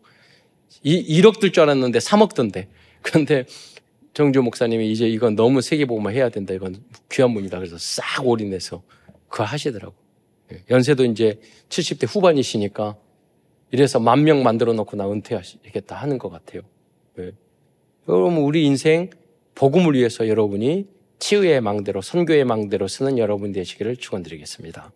[0.82, 2.68] 이, 1억 들 줄 알았는데 3억 든데.
[3.02, 3.44] 그런데
[4.14, 6.54] 정조 목사님이 이제 이건 너무 세계복음화 해야 된다.
[6.54, 7.58] 이건 귀한 분이다.
[7.58, 8.82] 그래서 싹 올인해서
[9.28, 9.94] 그거 하시더라고.
[10.52, 12.96] 예, 연세도 이제 70대 후반이시니까
[13.76, 16.62] 이래서 만 명 만들어 놓고 나 은퇴하시겠다 하는 것 같아요.
[17.14, 17.32] 네.
[18.08, 19.10] 여러분 우리 인생
[19.54, 20.86] 복음을 위해서 여러분이
[21.18, 24.92] 치유의 망대로 선교의 망대로 쓰는 여러분 되시기를 축원드리겠습니다.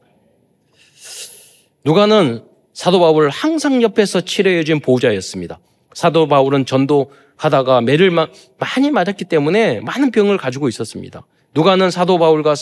[1.84, 5.60] 누가는 사도 바울을 항상 옆에서 치료해 준 보호자였습니다.
[5.92, 11.26] 사도 바울은 전도하다가 매를 많이 맞았기 때문에 많은 병을 가지고 있었습니다.
[11.52, 12.54] 누가는 사도 바울과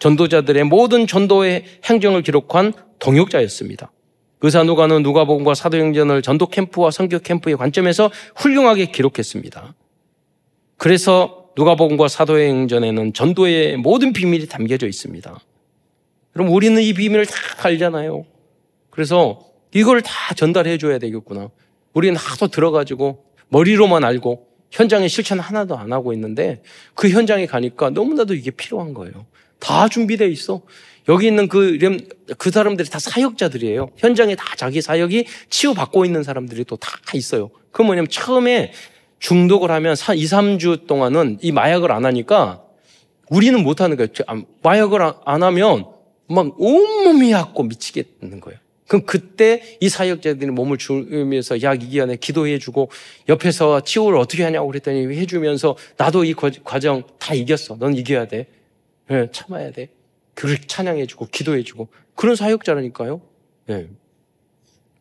[0.00, 3.92] 전도자들의 모든 전도의 행정을 기록한 동역자였습니다.
[4.42, 9.74] 의사 누가는 누가복음과 사도행전을 전도 캠프와 선교 캠프의 관점에서 훌륭하게 기록했습니다.
[10.78, 15.38] 그래서 누가복음과 사도행전에는 전도의 모든 비밀이 담겨져 있습니다.
[16.32, 18.24] 그럼 우리는 이 비밀을 다 알잖아요.
[18.88, 19.40] 그래서
[19.74, 21.50] 이걸 다 전달해 줘야 되겠구나.
[21.92, 26.62] 우리는 하도 들어가지고 머리로만 알고 현장에 실천 하나도 안 하고 있는데
[26.94, 29.26] 그 현장에 가니까 너무나도 이게 필요한 거예요.
[29.58, 30.62] 다 준비되어 있어.
[31.08, 31.78] 여기 있는 그,
[32.38, 33.90] 그 사람들이 다 사역자들이에요.
[33.96, 37.50] 현장에 다 자기 사역이 치유받고 있는 사람들이 또 다 있어요.
[37.72, 38.72] 그 뭐냐면 처음에
[39.18, 42.62] 중독을 하면 2, 3주 동안은 이 마약을 안 하니까
[43.28, 44.08] 우리는 못 하는 거예요.
[44.62, 45.84] 마약을 안 하면
[46.28, 48.58] 막 온몸이 아고 미치겠는 거예요.
[48.88, 52.90] 그럼 그때 이 사역자들이 몸을 주면서 약 이기안에 기도해주고
[53.28, 57.76] 옆에서 치유를 어떻게 하냐고 그랬더니 해주면서 나도 이 과정 다 이겼어.
[57.78, 58.46] 넌 이겨야 돼.
[59.08, 59.90] 네, 참아야 돼.
[60.40, 63.20] 그를 찬양해주고 기도해주고 그런 사역자라니까요.
[63.66, 63.90] 네.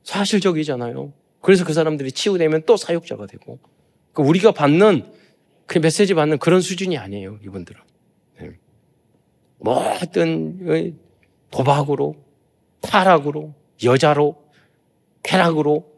[0.03, 1.13] 사실적이잖아요.
[1.39, 3.57] 그래서 그 사람들이 치유되면 또 사역자가 되고
[4.11, 5.13] 그러니까 우리가 받는
[5.65, 7.39] 그 메시지 받는 그런 수준이 아니에요.
[7.41, 7.79] 이분들은.
[8.41, 8.59] 네.
[9.59, 10.97] 모든
[11.51, 12.15] 도박으로
[12.81, 13.53] 타락으로
[13.85, 14.43] 여자로,
[15.23, 15.89] 쾌락으로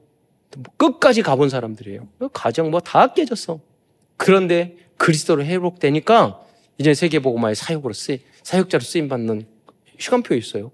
[0.77, 2.07] 끝까지 가본 사람들이에요.
[2.31, 3.59] 가정 뭐 다 깨졌어.
[4.17, 6.45] 그런데 그리스도로 회복되니까
[6.77, 9.45] 이제 세계보고마의 사역으로 쓰임, 사역자로 쓰임 받는
[9.97, 10.71] 시간표에 있어요.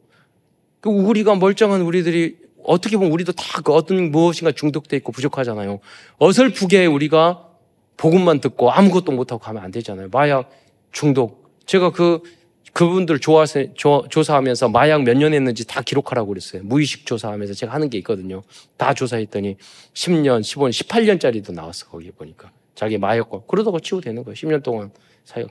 [0.80, 5.80] 그 우리가 멀쩡한 우리들이 어떻게 보면 우리도 다 그 어떤 무엇인가 중독돼 있고 부족하잖아요.
[6.20, 7.48] 어설프게 우리가
[7.98, 10.10] 복음만 듣고 아무것도 못하고 가면 안 되잖아요.
[10.12, 10.52] 마약
[10.92, 11.52] 중독.
[11.66, 12.22] 제가 그
[12.74, 16.62] 그분들 조사해, 조사하면서 마약 몇 년 했는지 다 기록하라고 그랬어요.
[16.64, 18.44] 무의식 조사하면서 제가 하는 게 있거든요.
[18.78, 19.58] 다 조사했더니
[19.94, 22.52] 10년, 15년, 18년짜리도 나왔어, 거기 보니까.
[22.76, 23.42] 자기 마약과.
[23.48, 24.36] 그러다가 치유되는 거예요.
[24.36, 24.92] 10년 동안
[25.26, 25.50] 사역.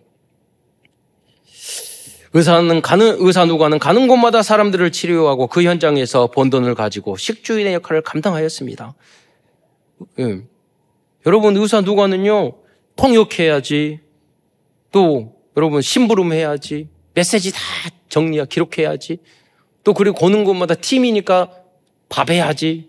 [2.36, 8.02] 의사는 가는, 의사 누가는 가는 곳마다 사람들을 치료하고 그 현장에서 번 돈을 가지고 식주인의 역할을
[8.02, 8.94] 감당하였습니다.
[10.18, 10.42] 예.
[11.24, 12.58] 여러분, 의사 누가는요,
[12.94, 14.00] 통역해야지.
[14.92, 16.90] 또, 여러분, 심부름 해야지.
[17.14, 17.58] 메시지 다
[18.10, 19.16] 정리야 기록해야지.
[19.82, 21.50] 또 그리고 고는 곳마다 팀이니까
[22.10, 22.86] 밥 해야지.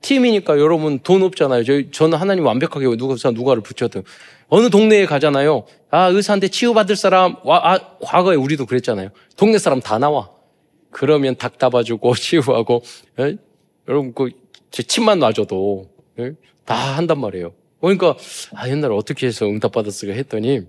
[0.00, 1.64] 팀이니까 여러분 돈 없잖아요.
[1.64, 4.02] 저, 저는 하나님 완벽하게 누가 누가를 붙여도
[4.48, 5.64] 어느 동네에 가잖아요.
[5.90, 9.10] 아 의사한테 치유받을 사람 와, 아, 과거에 우리도 그랬잖아요.
[9.36, 10.30] 동네 사람 다 나와.
[10.90, 12.82] 그러면 닭 잡아주고 치유하고
[13.18, 13.24] 에?
[13.24, 13.36] 예?
[13.88, 16.24] 여러분 그제 침만 놔줘도 에?
[16.24, 16.32] 예?
[16.64, 17.52] 다 한단 말이에요.
[17.80, 18.16] 그러니까
[18.54, 20.62] 아 옛날에 어떻게 해서 응답 받았을까 했더니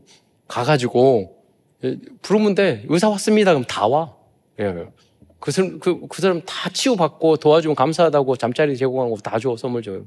[0.47, 1.35] 가가지고
[1.83, 2.85] 예, 부르면 돼.
[2.89, 3.51] 의사 왔습니다.
[3.51, 4.15] 그럼 다 와.
[4.59, 4.87] 예.
[5.39, 10.06] 그 사람, 그, 그 사람 다 치유받고 도와주면 감사하다고 잠자리 제공하고 다 줘, 선물 줘요.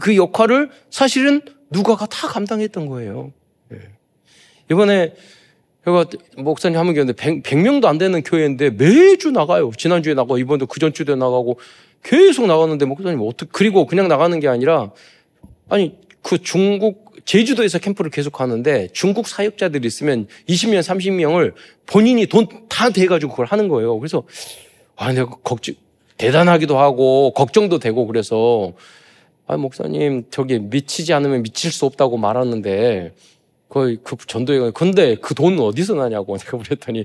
[0.00, 3.32] 그 역할을 사실은 누가가 다 감당했던 거예요.
[3.72, 3.78] 예.
[4.70, 5.14] 이번에
[5.84, 6.04] 제가
[6.36, 9.72] 목사님 한번 100, 100명도 안 되는 교회인데 매주 나가요.
[9.76, 11.58] 지난주에 나가고 이번도 그 전주에 나가고
[12.04, 14.92] 계속 나갔는데 목사님 어떻게 그리고 그냥 나가는 게 아니라
[15.68, 21.54] 아니 그 중국 제주도에서 캠프를 계속 하는데 중국 사역자들이 있으면 20명, 30명을
[21.86, 23.98] 본인이 돈다 대가지고 그걸 하는 거예요.
[23.98, 24.24] 그래서,
[24.96, 25.74] 아, 내가 걱정,
[26.18, 28.72] 대단하기도 하고, 걱정도 되고, 그래서,
[29.46, 33.14] 아, 목사님, 저기 미치지 않으면 미칠 수 없다고 말하는데,
[33.68, 37.04] 거의 그 전도에, 근데 그 돈은 어디서 나냐고 내가 그랬더니,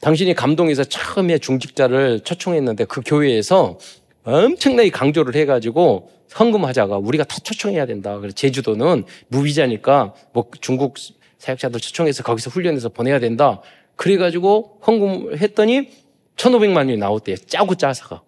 [0.00, 3.78] 당신이 감동해서 처음에 중직자를 초청했는데 그 교회에서
[4.24, 8.18] 엄청나게 강조를 해가지고 헌금하자가 우리가 다 초청해야 된다.
[8.18, 10.96] 그래서 제주도는 무비자니까 뭐 중국
[11.38, 13.60] 사역자들 초청해서 거기서 훈련해서 보내야 된다.
[13.96, 15.88] 그래가지고 헌금을 했더니
[16.36, 17.36] 1,500만 원이 나왔대요.
[17.36, 18.22] 짜고 짜사가.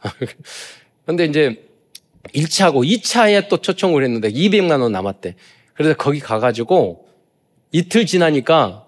[1.06, 1.64] 근데 이제
[2.34, 5.36] 1차하고 2차에 또 초청을 했는데 200만 원 남았대.
[5.74, 7.08] 그래서 거기 가가지고
[7.72, 8.86] 이틀 지나니까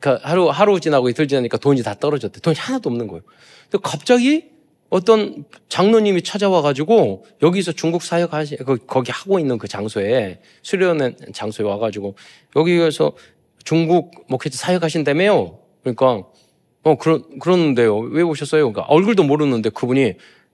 [0.00, 2.40] 그 하루 하루 지나고 이틀 지나니까 돈이 다 떨어졌대.
[2.40, 3.22] 돈이 하나도 없는 거예요.
[3.70, 4.51] 근데 갑자기
[4.92, 11.66] 어떤 장로님이 찾아와 가지고 여기서 중국 사역 하시 거기 하고 있는 그 장소에 수련의 장소에
[11.66, 12.14] 와 가지고
[12.54, 13.12] 여기에서
[13.64, 15.58] 중국 목회자 사역하신다며요.
[15.80, 16.24] 그러니까
[16.82, 18.00] 어 그런 그러는데요.
[18.00, 18.70] 왜 오셨어요?
[18.70, 20.12] 그러니까 얼굴도 모르는데 그분이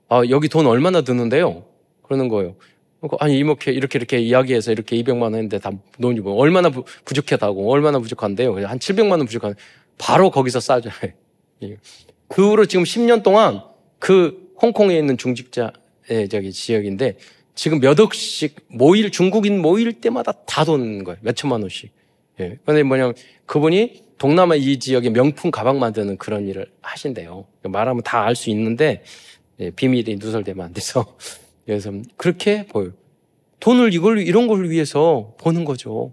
[0.09, 1.64] 아 여기 돈 얼마나 드는데요?
[2.03, 2.55] 그러는 거예요.
[3.01, 6.85] 그러니까 아니 이목회 이렇게 이렇게 이야기해서 이렇게 200만 원 했는데 다 돈이 뭐 얼마나 부,
[7.05, 8.55] 부족하다고 얼마나 부족한데요?
[8.68, 9.57] 한 700만 원 부족한
[9.98, 10.92] 바로 거기서 싸줘요.
[12.29, 13.62] 그 후로 지금 10년 동안
[13.98, 17.18] 그 홍콩에 있는 중직자의 저기 지역인데
[17.54, 21.18] 지금 몇 억씩 모일 중국인 모일 때마다 다 도는 거예요.
[21.22, 21.90] 몇 천만 원씩.
[22.40, 22.58] 예.
[22.64, 23.14] 근데 뭐냐면
[23.46, 27.46] 그분이 동남아 이 지역에 명품 가방 만드는 그런 일을 하신대요.
[27.62, 29.02] 말하면 다 알 수 있는데
[29.61, 31.16] 예, 비밀이 누설되면 안 돼서
[31.66, 32.92] 그래서 그렇게 보여.
[33.61, 36.12] 돈을 이걸 이런 걸 위해서 버는 거죠.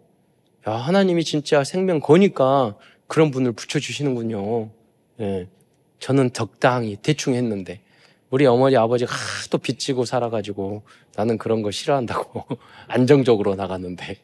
[0.67, 2.75] 야 하나님이 진짜 생명 거니까
[3.07, 4.71] 그런 분을 붙여 주시는군요.
[5.19, 5.47] 예.
[5.99, 7.81] 저는 적당히 대충 했는데
[8.29, 10.83] 우리 어머니 아버지가 하도 빚지고 살아가지고
[11.15, 12.43] 나는 그런 거 싫어한다고
[12.87, 14.17] 안정적으로 나갔는데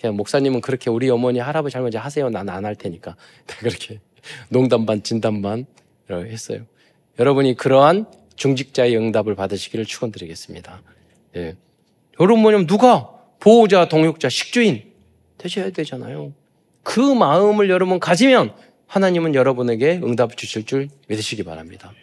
[0.00, 3.16] 그냥 목사님은 그렇게 우리 어머니 할아버지 할머니 하세요 난 안 할 테니까
[3.60, 4.00] 그렇게
[4.48, 5.66] 농담 반 진담 반
[6.10, 6.66] 했어요.
[7.18, 8.06] 여러분이 그러한
[8.36, 10.82] 중직자의 응답을 받으시기를 축원드리겠습니다.
[11.36, 11.56] 예.
[12.20, 14.92] 여러분 뭐냐면 누가 보호자, 동역자, 식주인
[15.38, 16.32] 되셔야 되잖아요.
[16.82, 18.54] 그 마음을 여러분 가지면
[18.92, 21.94] 하나님은 여러분에게 응답을 주실 줄 믿으시기 바랍니다.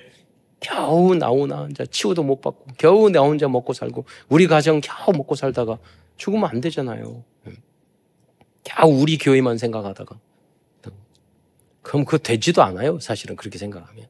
[0.60, 5.36] 겨우 나오나 혼자 치유도 못 받고 겨우 나 혼자 먹고 살고 우리 가정 겨우 먹고
[5.36, 5.78] 살다가
[6.18, 7.24] 죽으면 안 되잖아요.
[8.64, 10.18] 다 우리 교회만 생각하다가.
[11.84, 13.00] 그럼 그거 되지도 않아요.
[13.00, 14.08] 사실은 그렇게 생각하면.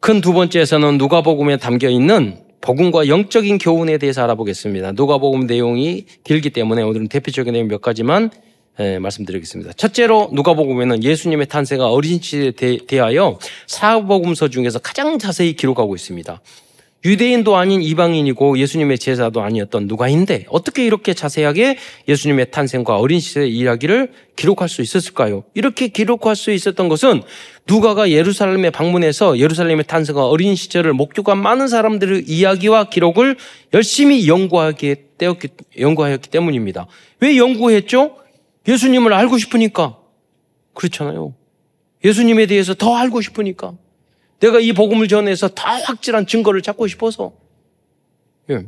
[0.00, 4.92] 큰 두 번째에서는 누가복음에 담겨 있는 복음과 영적인 교훈에 대해서 알아보겠습니다.
[4.92, 8.30] 누가복음 내용이 길기 때문에 오늘은 대표적인 내용 몇 가지만
[8.78, 9.72] 예, 말씀드리겠습니다.
[9.72, 16.40] 첫째로 누가복음에는 예수님의 탄생과 어린 시대에 대하여 사복음서 중에서 가장 자세히 기록하고 있습니다.
[17.04, 24.10] 유대인도 아닌 이방인이고 예수님의 제자도 아니었던 누가인데 어떻게 이렇게 자세하게 예수님의 탄생과 어린 시대의 이야기를
[24.34, 25.44] 기록할 수 있었을까요?
[25.54, 27.22] 이렇게 기록할 수 있었던 것은
[27.68, 33.36] 누가가 예루살렘에 방문해서 예루살렘의 탄생과 어린 시절을 목격한 많은 사람들의 이야기와 기록을
[33.72, 36.88] 열심히 연구하게 되었기, 연구하였기 때문입니다.
[37.20, 38.25] 왜 연구했죠?
[38.68, 39.98] 예수님을 알고 싶으니까.
[40.74, 41.34] 그렇잖아요.
[42.04, 43.74] 예수님에 대해서 더 알고 싶으니까.
[44.40, 47.32] 내가 이 복음을 전해서 더 확실한 증거를 찾고 싶어서.
[48.50, 48.66] 예.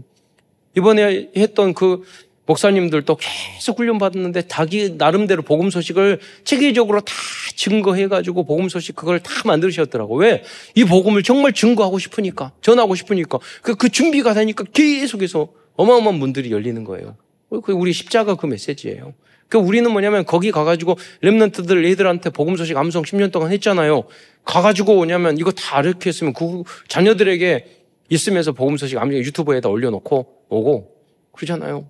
[0.76, 2.04] 이번에 했던 그
[2.46, 7.12] 목사님들도 계속 훈련받았는데 자기 나름대로 복음 소식을 체계적으로 다
[7.54, 10.16] 증거해가지고 복음 소식 그걸 다 만드셨더라고.
[10.16, 10.42] 왜?
[10.74, 13.38] 이 복음을 정말 증거하고 싶으니까, 전하고 싶으니까.
[13.60, 17.16] 그, 그 준비가 되니까 계속해서 어마어마한 문들이 열리는 거예요.
[17.62, 19.12] 그 우리 십자가 그 메시지예요.
[19.48, 24.04] 그 우리는 뭐냐면 거기 가가지고 랩런트들 애들한테 복음 소식 암송 10년 동안 했잖아요.
[24.44, 27.66] 가가지고 뭐냐면 이거 다 이렇게 했으면 그 자녀들에게
[28.10, 30.96] 있으면서 복음 소식 암송 유튜브에다 올려놓고 오고
[31.32, 31.86] 그러잖아요.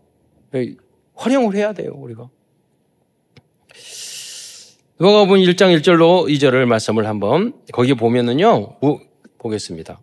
[0.55, 0.75] 예,
[1.15, 2.29] 활용을 해야 돼요 우리가.
[5.01, 8.79] 누가복음 1장 1절로 2절을 말씀을 한번 거기 보면은요
[9.39, 10.01] 보겠습니다.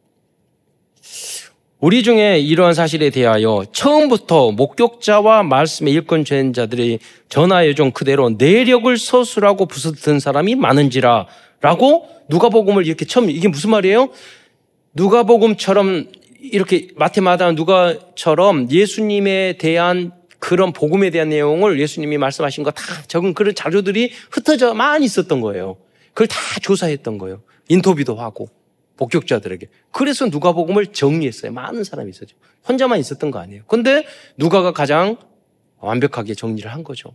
[1.79, 9.65] 우리 중에 이러한 사실에 대하여 처음부터 목격자와 말씀의 일권 죄인자들이 전하여 준 그대로 내력을 서술하고
[9.65, 11.27] 부서든 사람이 많은지라
[11.61, 14.09] 라고 누가복음을 이렇게 처음 이게 무슨 말이에요?
[14.93, 16.07] 누가복음처럼
[16.41, 23.53] 이렇게 마테마다 누가처럼 예수님에 대한 그런 복음에 대한 내용을 예수님이 말씀하신 거 다 적은 그런
[23.53, 25.75] 자료들이 흩어져 많이 있었던 거예요.
[26.13, 27.41] 그걸 다 조사했던 거예요.
[27.67, 28.47] 인터뷰도 하고.
[28.97, 29.67] 복격자들에게.
[29.91, 31.51] 그래서 누가복음을 정리했어요.
[31.51, 32.35] 많은 사람이 있었죠.
[32.67, 33.63] 혼자만 있었던 거 아니에요.
[33.67, 34.05] 근데
[34.37, 35.17] 누가가 가장
[35.79, 37.13] 완벽하게 정리를 한 거죠.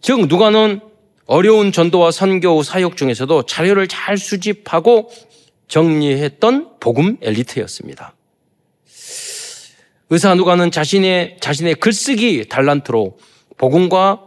[0.00, 0.80] 즉 누가는
[1.26, 5.10] 어려운 전도와 선교 사역 중에서도 자료를 잘 수집하고
[5.68, 8.14] 정리했던 복음 엘리트였습니다.
[10.10, 13.18] 의사 누가는 자신의 자신의 글쓰기 달란트로
[13.56, 14.22] 복음과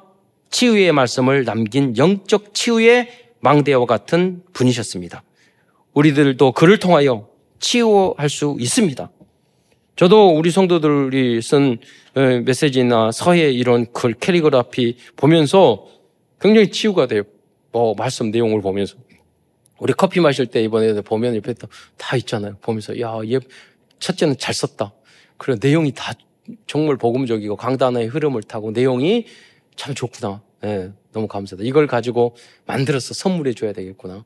[0.49, 5.23] 치유의 말씀을 남긴 영적 치유의 망대와 같은 분이셨습니다.
[5.93, 7.27] 우리들도 그를 통하여
[7.59, 9.11] 치유할 수 있습니다.
[9.95, 11.77] 저도 우리 성도들이 쓴
[12.15, 15.87] 어, 메시지나 서예 이런 글 캘리그라피 보면서
[16.39, 17.23] 굉장히 치유가 돼요.
[17.71, 18.95] 뭐 말씀 내용을 보면서
[19.77, 21.53] 우리 커피 마실 때 이번에 보면 옆에
[21.97, 22.57] 다 있잖아요.
[22.61, 23.39] 보면서 야, 얘
[23.99, 24.93] 첫째는 잘 썼다.
[25.37, 26.13] 그래 내용이 다
[26.65, 29.25] 정말 복음적이고 강단의 흐름을 타고 내용이
[29.75, 30.41] 참 좋구나.
[30.61, 31.65] 네, 너무 감사하다.
[31.65, 34.23] 이걸 가지고 만들어서 선물해 줘야 되겠구나.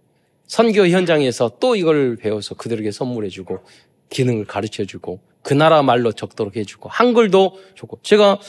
[0.47, 3.59] 선교 현장에서 또 이걸 배워서 그들에게 선물해 주고
[4.09, 8.39] 기능을 가르쳐 주고 그 나라 말로 적도록 해 주고 한글도 좋고 제가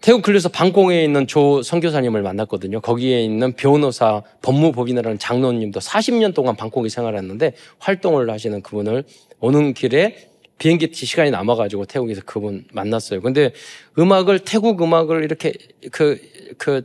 [0.00, 2.80] 태국 클리에서 방공에 있는 조 선교사님을 만났거든요.
[2.80, 9.04] 거기에 있는 변호사 법무법인이라는 장로님도 40년 동안 방콕에 생활했는데 활동을 하시는 그분을
[9.40, 13.20] 오는 길에 비행기 시간이 남아가지고 태국에서 그분 만났어요.
[13.20, 13.52] 근데
[13.98, 15.54] 음악을 태국 음악을 이렇게
[15.90, 16.20] 그,
[16.58, 16.82] 그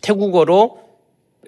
[0.00, 0.80] 태국어로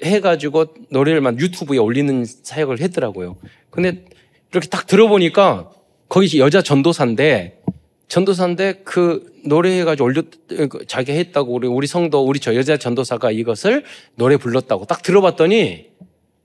[0.03, 3.37] 해가지고 노래를 만 유튜브에 올리는 사역을 했더라고요.
[3.71, 4.05] 근데
[4.53, 5.71] 이렇게 딱 들어보니까
[6.09, 7.63] 거기 여자 전도사인데
[8.09, 13.85] 전도사인데 그 노래해가지고 올렸 그 자기 했다고 우리 우리 성도 우리 저 여자 전도사가 이것을
[14.15, 15.87] 노래 불렀다고 딱 들어봤더니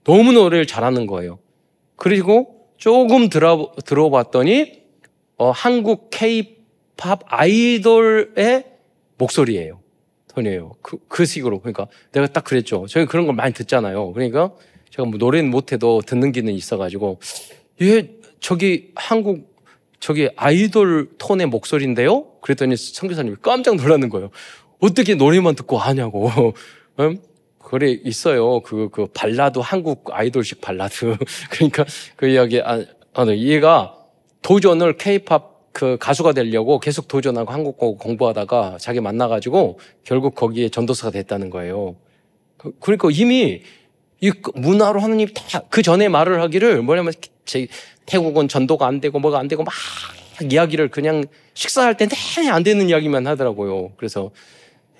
[0.03, 1.39] 너무 노래를 잘하는 거예요.
[1.95, 4.79] 그리고 조금 들어 들어봤더니
[5.37, 8.65] 어, 한국 K-팝 아이돌의
[9.17, 9.78] 목소리예요.
[10.39, 10.75] 톤이에요.
[10.81, 11.59] 그, 그 식으로.
[11.59, 12.85] 그러니까 내가 딱 그랬죠.
[12.87, 14.13] 저희 그런 걸 많이 듣잖아요.
[14.13, 14.51] 그러니까
[14.89, 17.19] 제가 뭐 노래는 못해도 듣는 기능이 있어가지고
[17.81, 19.49] 얘 저기 한국
[19.99, 22.25] 저기 아이돌 톤의 목소리인데요?
[22.41, 24.29] 그랬더니 선교사님이 깜짝 놀라는 거예요.
[24.79, 26.31] 어떻게 노래만 듣고 하냐고.
[26.99, 27.19] 음?
[27.59, 28.61] 그래 있어요.
[28.61, 31.17] 그, 그 발라드 한국 아이돌식 발라드.
[31.51, 31.85] 그러니까
[32.15, 32.83] 그 이야기 아,
[33.13, 33.39] 아 네.
[33.43, 33.95] 얘가
[34.41, 41.49] 도전을 케이팝 그 가수가 되려고 계속 도전하고 한국어 공부하다가 자기 만나가지고 결국 거기에 전도사가 됐다는
[41.49, 41.95] 거예요.
[42.57, 43.61] 그, 그러니까 이미
[44.21, 47.13] 이 문화로 하느님 다 그 전에 말을 하기를 뭐냐면
[47.45, 47.67] 제
[48.05, 49.73] 태국은 전도가 안 되고 뭐가 안 되고 막
[50.51, 53.91] 이야기를 그냥 식사할 때 내내 안 되는 이야기만 하더라고요.
[53.97, 54.31] 그래서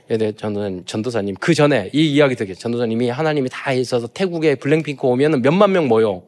[0.08, 5.42] 네, 저는 전도사님 그 전에 이 이야기 되게 전도사님이 하나님이 다 있어서 태국에 블랙핑크 오면은
[5.42, 6.24] 몇만 명 모여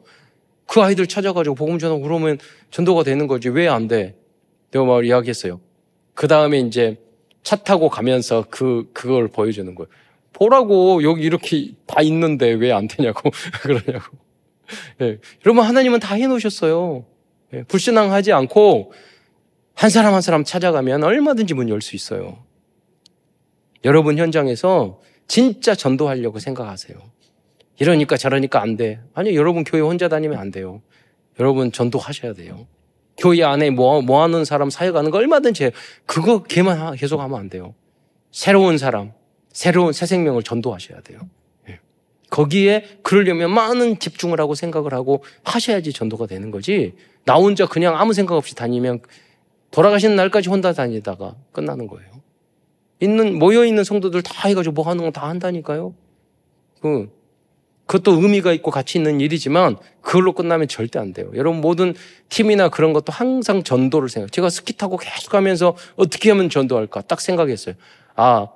[0.66, 2.38] 그 아이들 찾아가지고 복음 전하고 그러면
[2.70, 4.14] 전도가 되는 거지 왜 안 돼?
[4.78, 5.60] 말 이야기했어요.
[6.14, 6.98] 그 다음에 이제
[7.42, 9.88] 차 타고 가면서 그, 그걸 보여주는 거예요.
[10.32, 13.30] 보라고 여기 이렇게 다 있는데 왜 안 되냐고
[13.62, 14.16] 그러냐고.
[15.02, 15.18] 예.
[15.44, 17.04] 여러분 하나님은 다 해놓으셨어요.
[17.54, 17.62] 예.
[17.64, 18.92] 불신앙하지 않고
[19.74, 22.44] 한 사람 한 사람 찾아가면 얼마든지 문 열 수 있어요.
[23.84, 26.96] 여러분 현장에서 진짜 전도하려고 생각하세요.
[27.78, 29.00] 이러니까 저러니까 안 돼.
[29.14, 30.82] 아니 여러분 교회 혼자 다니면 안 돼요.
[31.40, 32.66] 여러분 전도하셔야 돼요.
[33.22, 35.70] 교회 안에 모, 모아놓은 사람 사역하는 거 얼마든지 해요.
[36.06, 37.72] 그거 걔만 계속 하면 안 돼요.
[38.32, 39.12] 새로운 사람,
[39.52, 41.20] 새로운 새 생명을 전도하셔야 돼요.
[41.68, 41.78] 예.
[42.30, 46.94] 거기에 그러려면 많은 집중을 하고 생각을 하고 하셔야지 전도가 되는 거지.
[47.24, 49.00] 나 혼자 그냥 아무 생각 없이 다니면
[49.70, 52.10] 돌아가시는 날까지 혼자 다니다가 끝나는 거예요.
[52.98, 55.94] 있는 모여 있는 성도들 다 해가지고 뭐 하는 거 다 한다니까요.
[56.80, 57.08] 그
[57.92, 61.30] 그것도 의미가 있고 가치 있는 일이지만 그걸로 끝나면 절대 안 돼요.
[61.34, 61.94] 여러분 모든
[62.30, 64.32] 팀이나 그런 것도 항상 전도를 생각.
[64.32, 67.74] 제가 스키 타고 계속 가면서 어떻게 하면 전도할까 딱 생각했어요.
[68.16, 68.48] 아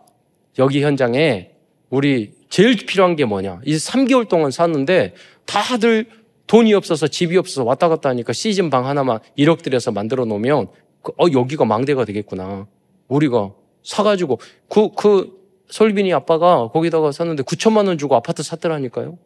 [0.59, 1.51] 여기 현장에
[1.91, 3.61] 우리 제일 필요한 게 뭐냐?
[3.67, 5.13] 이 3개월 동안 샀는데
[5.45, 6.07] 다들
[6.47, 10.69] 돈이 없어서 집이 없어서 왔다 갔다 하니까 시즌 방 하나만 1억 들여서 만들어 놓으면
[11.03, 12.67] 그, 어 여기가 망대가 되겠구나.
[13.09, 13.51] 우리가
[13.83, 15.37] 사가지고 그그
[15.69, 19.19] 솔빈이 아빠가 거기다가 샀는데 9천만 원 주고 아파트 샀더라니까요.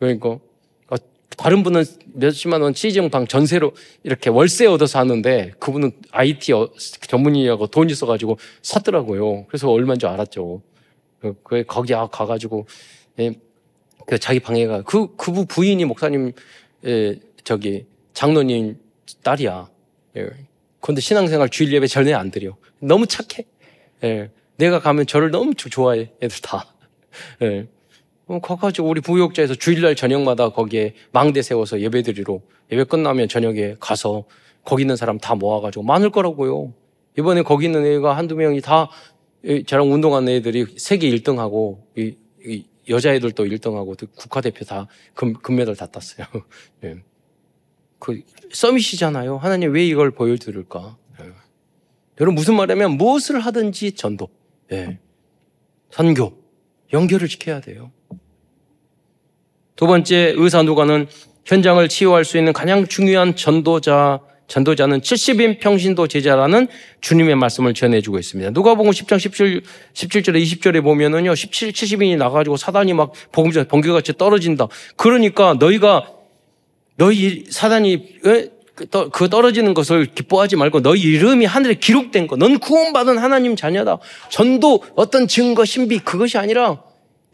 [0.00, 0.96] 그러니까 어,
[1.36, 1.84] 다른 분은
[2.14, 3.72] 몇십만 원 시즌 방 전세로
[4.02, 6.70] 이렇게 월세 얻어서 하는데 그분은 IT 어,
[7.06, 9.46] 전문이라고 돈 있어가지고 샀더라고요.
[9.46, 10.62] 그래서 얼마인 줄 알았죠.
[11.20, 12.66] 그, 그 거기 아, 가가지고
[13.20, 13.34] 예,
[14.06, 14.82] 그 자기 방에 가.
[14.82, 16.32] 그, 그 부인이 목사님,
[16.86, 18.76] 예, 저기, 장로님
[19.22, 19.68] 딸이야.
[20.16, 20.30] 예.
[20.80, 22.56] 근데 신앙생활 주일 예배 전혀 안 드려.
[22.80, 23.44] 너무 착해.
[24.04, 24.30] 예.
[24.56, 26.10] 내가 가면 저를 너무 좋아해.
[26.22, 26.74] 애들 다.
[27.42, 27.68] 예.
[28.30, 34.24] 어, 가가지고 우리 부욕자에서 주일날 저녁마다 거기에 망대 세워서 예배 드리러 예배 끝나면 저녁에 가서
[34.64, 36.72] 거기 있는 사람 다 모아가지고 많을 거라고요.
[37.18, 38.88] 이번에 거기 있는 애가 한두 명이 다
[39.66, 42.14] 저랑 운동하는 애들이 세계 1등하고 이,
[42.44, 46.28] 이 여자애들도 1등하고 국가대표 다 금, 금메달 다 땄어요.
[46.84, 47.02] 예.
[47.98, 48.22] 그
[48.52, 49.38] 서밋이잖아요.
[49.38, 50.96] 하나님 왜 이걸 보여드릴까?
[51.20, 51.24] 예.
[52.20, 54.28] 여러분 무슨 말이냐면 무엇을 하든지 전도,
[54.70, 55.00] 예.
[55.90, 56.32] 선교,
[56.92, 57.90] 연결을 시켜야 돼요.
[59.80, 61.06] 두 번째 의사 누가는
[61.46, 66.68] 현장을 치유할 수 있는 가장 중요한 전도자 전도자는 70인 평신도 제자라는
[67.00, 68.50] 주님의 말씀을 전해주고 있습니다.
[68.50, 69.62] 누가복음 10장 17,
[69.94, 74.68] 17절에 20절에 보면은요, 17, 70인이 나가지고 사단이 막 복음 전 번개같이 떨어진다.
[74.96, 76.10] 그러니까 너희가
[76.96, 83.56] 너희 사단이 그 떨어지는 것을 기뻐하지 말고 너희 이름이 하늘에 기록된 거, 넌 구원받은 하나님
[83.56, 83.96] 자녀다.
[84.28, 86.82] 전도 어떤 증거 신비 그것이 아니라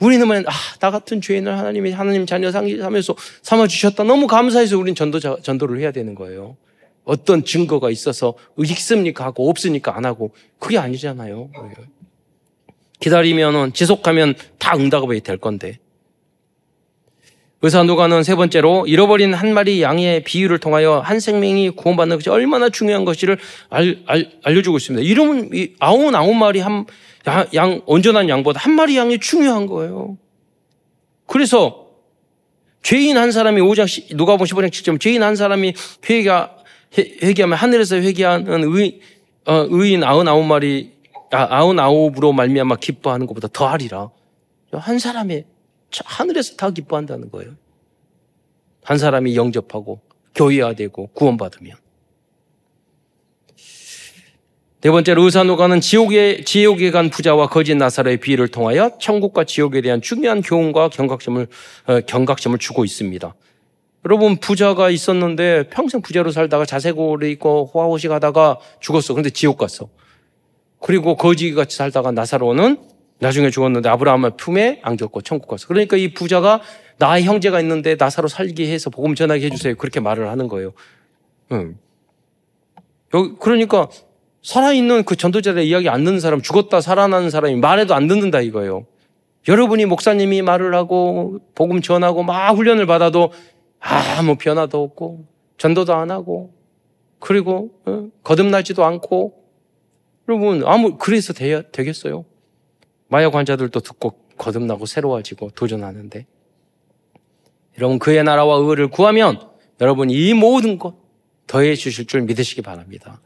[0.01, 4.05] 우리는 아, 나 같은 죄인을 하나님이 하나님 자녀 상기하면서 삼아 주셨다.
[4.05, 6.57] 너무 감사해서 우리는 전도 전도를 해야 되는 거예요.
[7.05, 11.51] 어떤 증거가 있어서 있습니까 하고 없으니까 안 하고 그게 아니잖아요.
[13.01, 15.79] 기다리면은 지속하면 다 응답이 될 건데.
[17.63, 22.69] 의사 누가는 세 번째로 잃어버린 한 마리 양의 비유를 통하여 한 생명이 구원받는 것이 얼마나
[22.69, 23.39] 중요한 것을
[23.71, 25.05] 알, 알, 알려주고 있습니다.
[25.05, 26.85] 이러면 아홉 아홉 마리 한,
[27.55, 30.17] 양, 온전한 양보다 한 마리 양이 중요한 거예요.
[31.27, 31.87] 그래서
[32.83, 35.75] 죄인 한 사람이 5장, 누가 보면 15장 7절, 죄인 한 사람이
[36.09, 36.57] 회개가
[36.97, 39.01] 회개하면 하늘에서 회개하는 의,
[39.45, 40.97] 어, 의인 아흔아홉 마리
[41.33, 44.11] 아, 아흔아홉으로 말미암아 기뻐하는 것보다 더하리라.
[44.73, 45.45] 한 사람의
[46.05, 47.55] 하늘에서 다 기뻐한다는 거예요.
[48.85, 50.01] 한 사람이 영접하고
[50.35, 51.77] 교회화 되고 구원받으면.
[54.87, 60.43] 네 번째로 의사노가는 지옥에, 지옥에 간 부자와 거짓 나사로의 비유를 통하여 천국과 지옥에 대한 중요한
[60.43, 61.49] 교훈과 경각심을,
[61.89, 63.35] 어, 경각심을 주고 있습니다.
[64.05, 69.15] 여러분 부자가 있었는데 평생 부자로 살다가 자세고를 입고 호화호식 하다가 죽었어.
[69.15, 69.89] 근데 지옥 갔어.
[70.79, 72.77] 그리고 거지같이 살다가 나사로는
[73.19, 75.67] 나중에 죽었는데 아브라함의 품에 안겼고 천국 갔어.
[75.67, 76.61] 그러니까 이 부자가
[76.99, 79.75] 나의 형제가 있는데 나사로 살게 해서 복음 전하게 해주세요.
[79.75, 80.75] 그렇게 말을 하는 거예요.
[81.51, 81.77] 응.
[83.41, 83.89] 그러니까
[84.47, 88.87] 살아있는 그 전도자들의 이야기 안 듣는 사람, 죽었다 살아나는 사람이 말해도 안 듣는다 이거예요.
[89.49, 93.33] 여러분이 목사님이 말을 하고 복음 전하고 막 훈련을 받아도
[93.81, 95.27] 아무 변화도 없고
[95.59, 96.55] 전도도 안 하고
[97.19, 98.09] 그리고 어?
[98.23, 99.35] 거듭나지도 않고
[100.29, 102.25] 여러분 아무 그래서 되, 되겠어요?
[103.09, 106.25] 마약 환자들도 듣고 거듭나고 새로워지고 도전하는데
[107.79, 109.41] 여러분 그의 나라와 의를 구하면
[109.81, 110.95] 여러분 이 모든 것
[111.49, 113.21] 더해 주실 줄 믿으시기 바랍니다.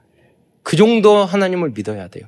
[0.62, 2.26] 그 정도 하나님을 믿어야 돼요.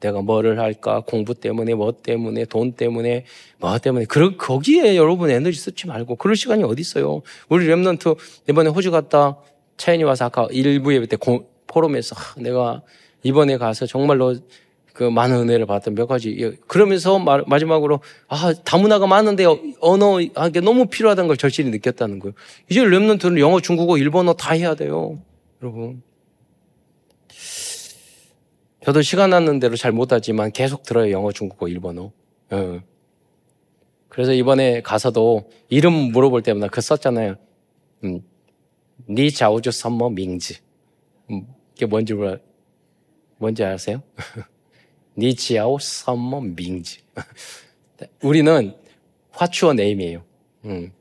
[0.00, 1.02] 내가 뭐를 할까?
[1.04, 3.24] 공부 때문에, 뭐 때문에, 돈 때문에,
[3.58, 4.04] 뭐 때문에.
[4.04, 6.16] 그, 거기에 여러분 에너지 쓰지 말고.
[6.16, 7.22] 그럴 시간이 어디 있어요?
[7.48, 8.16] 우리 랩런트
[8.48, 9.38] 이번에 호주 갔다
[9.76, 12.82] 차연이 와서 아까 일부 예배 때 고, 포럼에서 아, 내가
[13.22, 14.36] 이번에 가서 정말로
[14.92, 16.36] 그 많은 은혜를 받았던 몇 가지.
[16.40, 19.44] 예, 그러면서 마지막으로 아 다문화가 많은데
[19.80, 22.34] 언어 하게 너무 필요하다는 걸 절실히 느꼈다는 거예요.
[22.68, 25.18] 이제 랩런트는 영어, 중국어, 일본어 다 해야 돼요,
[25.62, 26.02] 여러분.
[28.84, 32.12] 저도 시간 나는 대로 잘 못하지만 계속 들어요 영어, 중국어, 일본어.
[32.50, 32.80] 어.
[34.08, 37.36] 그래서 이번에 가서도 이름 물어볼 때마다 그 썼잖아요.
[38.04, 38.22] 음,
[39.08, 40.54] 你叫什么名字.
[41.30, 42.38] 음, 이게 뭔지 몰라.
[43.36, 44.02] 뭔지 아세요?
[45.18, 46.98] 你叫什么名字.
[48.22, 48.74] 우리는
[49.30, 50.24] 화추어 네임이에요.
[50.64, 50.92] 음.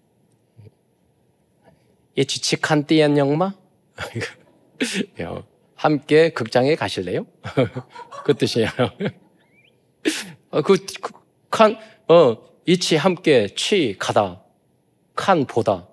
[2.15, 3.53] 一起去看电影吗?
[5.77, 7.25] 함께 극장에 가실래요?
[8.25, 8.67] 그 뜻이에요.
[10.49, 11.13] 어, 그, 그,
[11.49, 11.77] 看,
[12.09, 14.43] 어, 이치 함께 去 가다.
[15.15, 15.87] 칸 보다.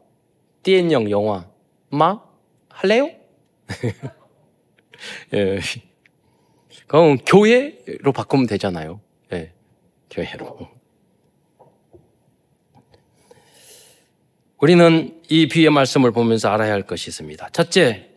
[0.62, 1.46] 띠엔영 영화.
[1.90, 2.20] 마?
[2.70, 3.10] 할래요?
[5.34, 5.60] 예.
[6.86, 9.00] 그럼 교회로 바꾸면 되잖아요.
[9.30, 9.52] 네,
[10.10, 10.68] 교회로.
[14.58, 17.50] 우리는 이 비유의 말씀을 보면서 알아야 할 것이 있습니다.
[17.50, 18.08] 첫째,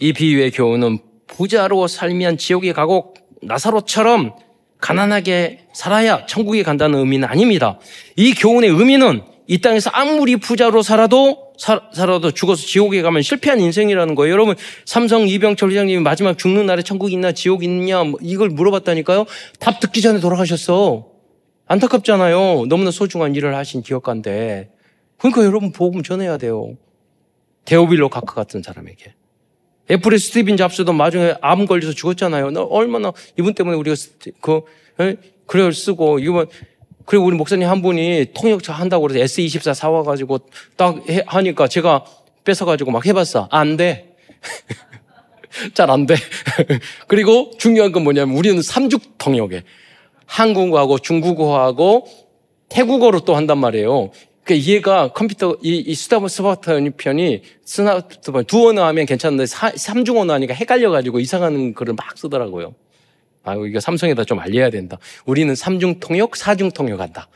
[0.00, 4.34] 이 비유의 교훈은 부자로 살면 지옥에 가고 나사로처럼
[4.78, 7.78] 가난하게 살아야 천국에 간다는 의미는 아닙니다.
[8.16, 14.32] 이 교훈의 의미는 이 땅에서 아무리 부자로 살아도 살아도 죽어서 지옥에 가면 실패한 인생이라는 거예요.
[14.32, 19.26] 여러분 삼성 이병철 회장님이 마지막 죽는 날에 천국 있나 지옥 있냐 뭐 이걸 물어봤다니까요.
[19.58, 21.06] 답 듣기 전에 돌아가셨어.
[21.66, 22.66] 안타깝잖아요.
[22.68, 24.70] 너무나 소중한 일을 하신 기업가인데.
[25.18, 26.76] 그러니까 여러분 복음 전해야 돼요.
[27.64, 29.14] 데오빌로 가크 같은 사람에게.
[29.90, 32.50] 애플의 스티븐 잡스도 나중에 암 걸려서 죽었잖아요.
[32.50, 33.96] 나 얼마나 이분 때문에 우리가
[34.40, 34.62] 그
[35.46, 36.46] 그걸 쓰고 이번
[37.04, 40.40] 그리고 우리 목사님 한 분이 통역차 한다고 그래서 S24 사와가지고
[40.76, 42.04] 딱 해, 하니까 제가
[42.44, 43.48] 뺏어가지고 막 해봤어.
[43.50, 44.16] 안 돼.
[45.74, 46.14] 잘 안 돼.
[47.08, 49.64] 그리고 중요한 건 뭐냐면 우리는 삼죽 통역에
[50.26, 52.06] 한국어하고 중국어하고
[52.70, 54.10] 태국어로 또 한단 말이에요.
[54.44, 60.34] 그러니까 얘가 컴퓨터 이, 이 스타버스마트 편이 스마트폰 두 언어 하면 괜찮은데 사, 삼중 언어
[60.34, 62.74] 하니까 헷갈려가지고 이상한 글을 막 쓰더라고요.
[63.44, 64.98] 아, 이거 삼성에다 좀 알려야 된다.
[65.26, 67.28] 우리는 삼중 통역, 사중 통역한다.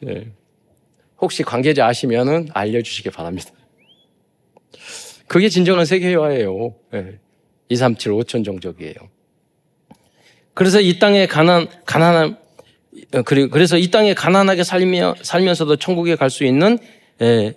[0.00, 0.28] 네.
[1.20, 3.50] 혹시 관계자 아시면은 알려주시기 바랍니다.
[5.28, 6.74] 그게 진정한 세계화예요.
[6.90, 7.18] 네.
[7.68, 8.94] 2, 3, 7, 5천 정적이에요.
[10.54, 12.41] 그래서 이 땅에 가난, 가난한, 어,
[13.24, 16.78] 그리고 그래서 이 땅에 가난하게 살며, 살면서도 천국에 갈 수 있는,
[17.20, 17.54] 예,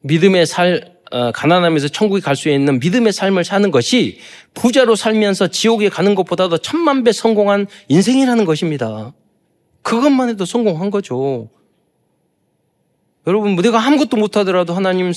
[0.00, 4.18] 믿음의 살, 어, 가난하면서 천국에 갈 수 있는 믿음의 삶을 사는 것이
[4.54, 9.12] 부자로 살면서 지옥에 가는 것보다도 천만 배 성공한 인생이라는 것입니다.
[9.82, 11.50] 그것만 해도 성공한 거죠.
[13.26, 15.12] 여러분, 내가 아무것도 못하더라도 하나님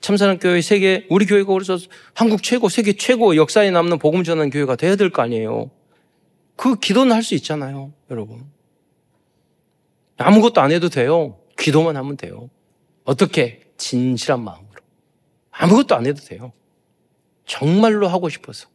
[0.00, 1.78] 참사랑 교회 세계, 우리 교회가 그래서
[2.14, 5.70] 한국 최고, 세계 최고 역사에 남는 복음 전하는 교회가 돼야 될 거 아니에요.
[6.56, 8.44] 그 기도는 할 수 있잖아요, 여러분.
[10.16, 11.38] 아무것도 안 해도 돼요.
[11.58, 12.48] 기도만 하면 돼요.
[13.04, 13.62] 어떻게?
[13.76, 14.64] 진실한 마음.
[15.50, 16.52] 아무것도 안 해도 돼요.
[17.46, 18.68] 정말로 하고 싶어서.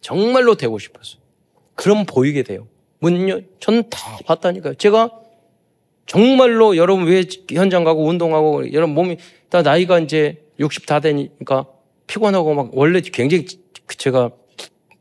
[0.00, 1.18] 정말로 되고 싶어서.
[1.74, 2.66] 그럼 보이게 돼요.
[3.00, 4.74] 문요, 저는 다 봤다니까요.
[4.74, 5.10] 제가
[6.06, 9.18] 정말로 여러분 왜 현장 가고 운동하고 여러분 몸이
[9.48, 11.66] 다 나이가 이제 60 다 되니까
[12.06, 13.46] 피곤하고 막 원래 굉장히
[13.88, 14.30] 제가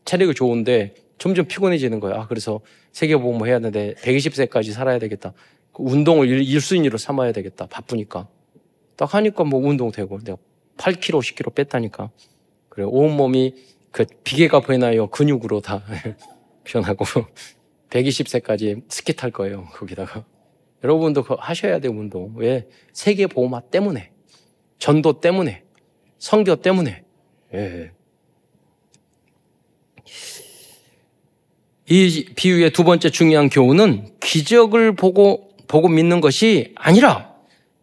[0.06, 2.18] 체력이 좋은데 점점 피곤해지는 거예요.
[2.18, 2.62] 아, 그래서
[2.92, 5.34] 세계보험 뭐 해야 되는데 120세까지 살아야 되겠다.
[5.72, 7.66] 그 운동을 1순위로 삼아야 되겠다.
[7.68, 8.28] 바쁘니까.
[8.96, 10.38] 딱 하니까 뭐 운동 되고 내가
[10.78, 12.12] 8kg, 10kg 뺐다니까.
[12.70, 13.56] 그래, 온몸이
[13.92, 15.08] 그 비계가 보이나요?
[15.08, 15.84] 근육으로 다
[16.64, 17.06] 변하고
[17.90, 19.66] 120세까지 스키 탈 거예요.
[19.74, 20.26] 거기다가.
[20.84, 22.34] 여러분도 하셔야 돼요, 운동.
[22.36, 22.68] 왜?
[22.92, 24.12] 세계 보호마 때문에.
[24.80, 25.64] 전도 때문에.
[26.18, 27.04] 성교 때문에.
[27.54, 27.92] 예.
[31.90, 37.34] 이 비유의 두 번째 중요한 교훈은 기적을 보고 보고 믿는 것이 아니라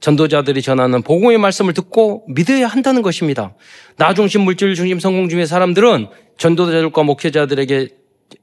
[0.00, 3.54] 전도자들이 전하는 복음의 말씀을 듣고 믿어야 한다는 것입니다.
[3.96, 7.88] 나 중심, 물질 중심, 성공 중의 사람들은 전도자들과 목회자들에게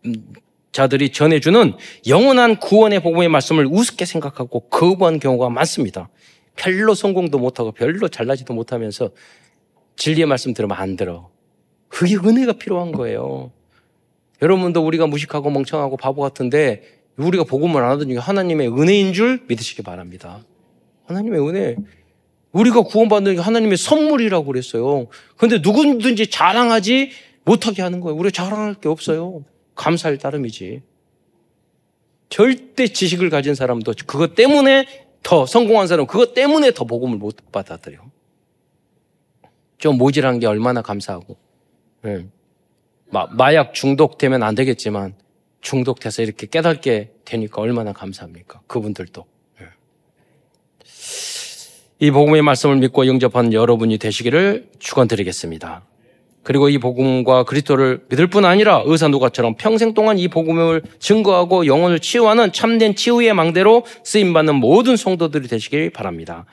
[0.05, 0.13] 음,
[0.71, 1.73] 자들이 전해주는
[2.07, 6.09] 영원한 구원의 복음의 말씀을 우습게 생각하고 거부한 경우가 많습니다.
[6.55, 9.09] 별로 성공도 못하고 별로 잘나지도 못하면서
[9.95, 11.29] 진리의 말씀 들으면 안 들어.
[11.87, 13.51] 그게 은혜가 필요한 거예요.
[14.41, 16.83] 여러분도 우리가 무식하고 멍청하고 바보 같은데
[17.17, 20.43] 우리가 복음을 안 하던 중에 하나님의 은혜인 줄 믿으시기 바랍니다.
[21.05, 21.75] 하나님의 은혜.
[22.51, 25.07] 우리가 구원받는 게 하나님의 선물이라고 그랬어요.
[25.35, 27.11] 그런데 누구든지 자랑하지
[27.43, 28.17] 못하게 하는 거예요.
[28.17, 29.43] 우리가 자랑할 게 없어요.
[29.75, 30.81] 감사할 따름이지.
[32.29, 34.85] 절대 지식을 가진 사람도 그것 때문에
[35.23, 37.99] 더 성공한 사람은 그것 때문에 더 복음을 못 받아들여.
[39.77, 41.38] 좀 모질한 게 얼마나 감사하고.
[42.01, 42.27] 네.
[43.09, 45.15] 마, 마약 중독되면 안 되겠지만
[45.61, 48.61] 중독돼서 이렇게 깨닫게 되니까 얼마나 감사합니까?
[48.67, 49.25] 그분들도.
[49.61, 49.65] 예.
[51.99, 55.83] 이 복음의 말씀을 믿고 영접한 여러분이 되시기를 축원드리겠습니다.
[56.43, 61.99] 그리고 이 복음과 그리스도를 믿을 뿐 아니라 의사 누가처럼 평생 동안 이 복음을 증거하고 영혼을
[61.99, 66.45] 치유하는 참된 치유의 망대로 쓰임 받는 모든 성도들이 되시길 바랍니다.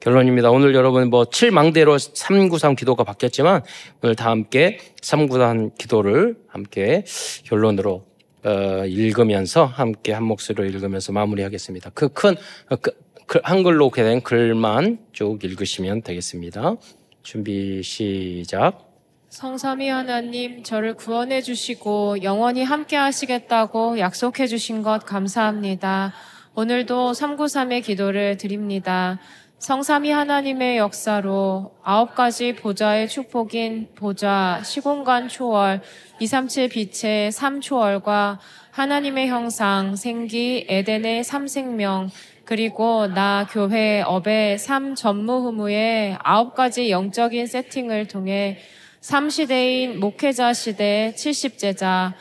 [0.00, 0.50] 결론입니다.
[0.50, 3.62] 오늘 여러분 뭐 7망대로 393 기도가 바뀌었지만
[4.02, 7.04] 오늘 다 함께 393 기도를 함께
[7.44, 8.06] 결론으로
[8.44, 11.90] 어, 읽으면서 함께 한 목소리로 읽으면서 마무리하겠습니다.
[11.90, 12.36] 그큰
[12.80, 12.92] 그,
[13.26, 16.76] 그 한글로 된 글만 쭉 읽으시면 되겠습니다.
[17.22, 18.88] 준비 시작.
[19.30, 26.14] 성삼위 하나님, 저를 구원해 주시고 영원히 함께 하시겠다고 약속해 주신 것 감사합니다.
[26.54, 29.18] 오늘도 393의 기도를 드립니다.
[29.58, 35.82] 성삼위 하나님의 역사로 아홉 가지 보좌의 축복인 보좌, 시공간 초월,
[36.20, 38.38] 237 빛의 3초월과
[38.70, 42.10] 하나님의 형상, 생기, 에덴의 삼생명,
[42.44, 48.58] 그리고 나 교회 업의 삼 전무 후무의 아홉 가지 영적인 세팅을 통해
[49.00, 52.12] 3시대인 목회자 시대 70제자,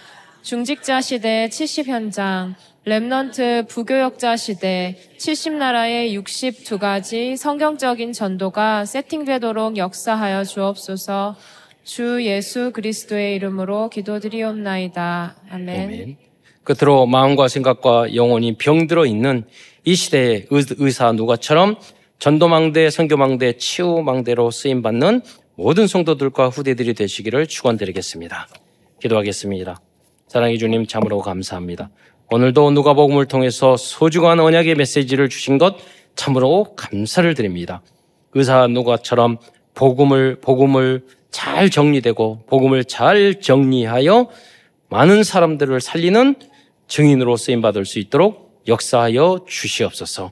[0.41, 2.55] 중직자 시대 70현장,
[2.87, 11.35] remnant 부교역자 시대 70나라의 62가지 성경적인 전도가 세팅되도록 역사하여 주옵소서
[11.83, 15.35] 주 예수 그리스도의 이름으로 기도드리옵나이다.
[15.49, 15.81] 아멘.
[15.83, 16.17] 아멘.
[16.63, 19.43] 끝으로 마음과 생각과 영혼이 병들어 있는
[19.83, 21.75] 이 시대의 의- 의사 누가처럼
[22.19, 25.23] 전도망대, 선교망대, 치유망대로 쓰임 받는
[25.55, 28.47] 모든 성도들과 후대들이 되시기를 축원드리겠습니다.
[29.01, 29.81] 기도하겠습니다.
[30.27, 31.89] 사랑해 주님 참으로 감사합니다.
[32.29, 35.77] 오늘도 누가복음을 통해서 소중한 언약의 메시지를 주신 것
[36.15, 37.81] 참으로 감사를 드립니다.
[38.33, 39.37] 의사 누가처럼
[39.73, 44.27] 복음을 복음을 잘 정리되고 복음을 잘 정리하여
[44.89, 46.35] 많은 사람들을 살리는
[46.89, 50.31] 증인으로 쓰임 받을 수 있도록 역사하여 주시옵소서.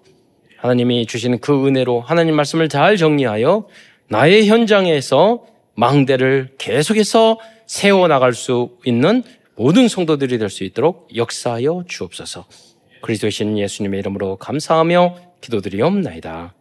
[0.57, 3.67] 하나님이 주시는 그 은혜로 하나님 말씀을 잘 정리하여
[4.09, 9.23] 나의 현장에서 망대를 계속해서 세워 나갈 수 있는
[9.57, 12.45] 모든 성도들이 될 수 있도록 역사하여 주옵소서.
[13.01, 16.53] 그리스도신 예수님의 이름으로 감사하며 기도드리옵나이다.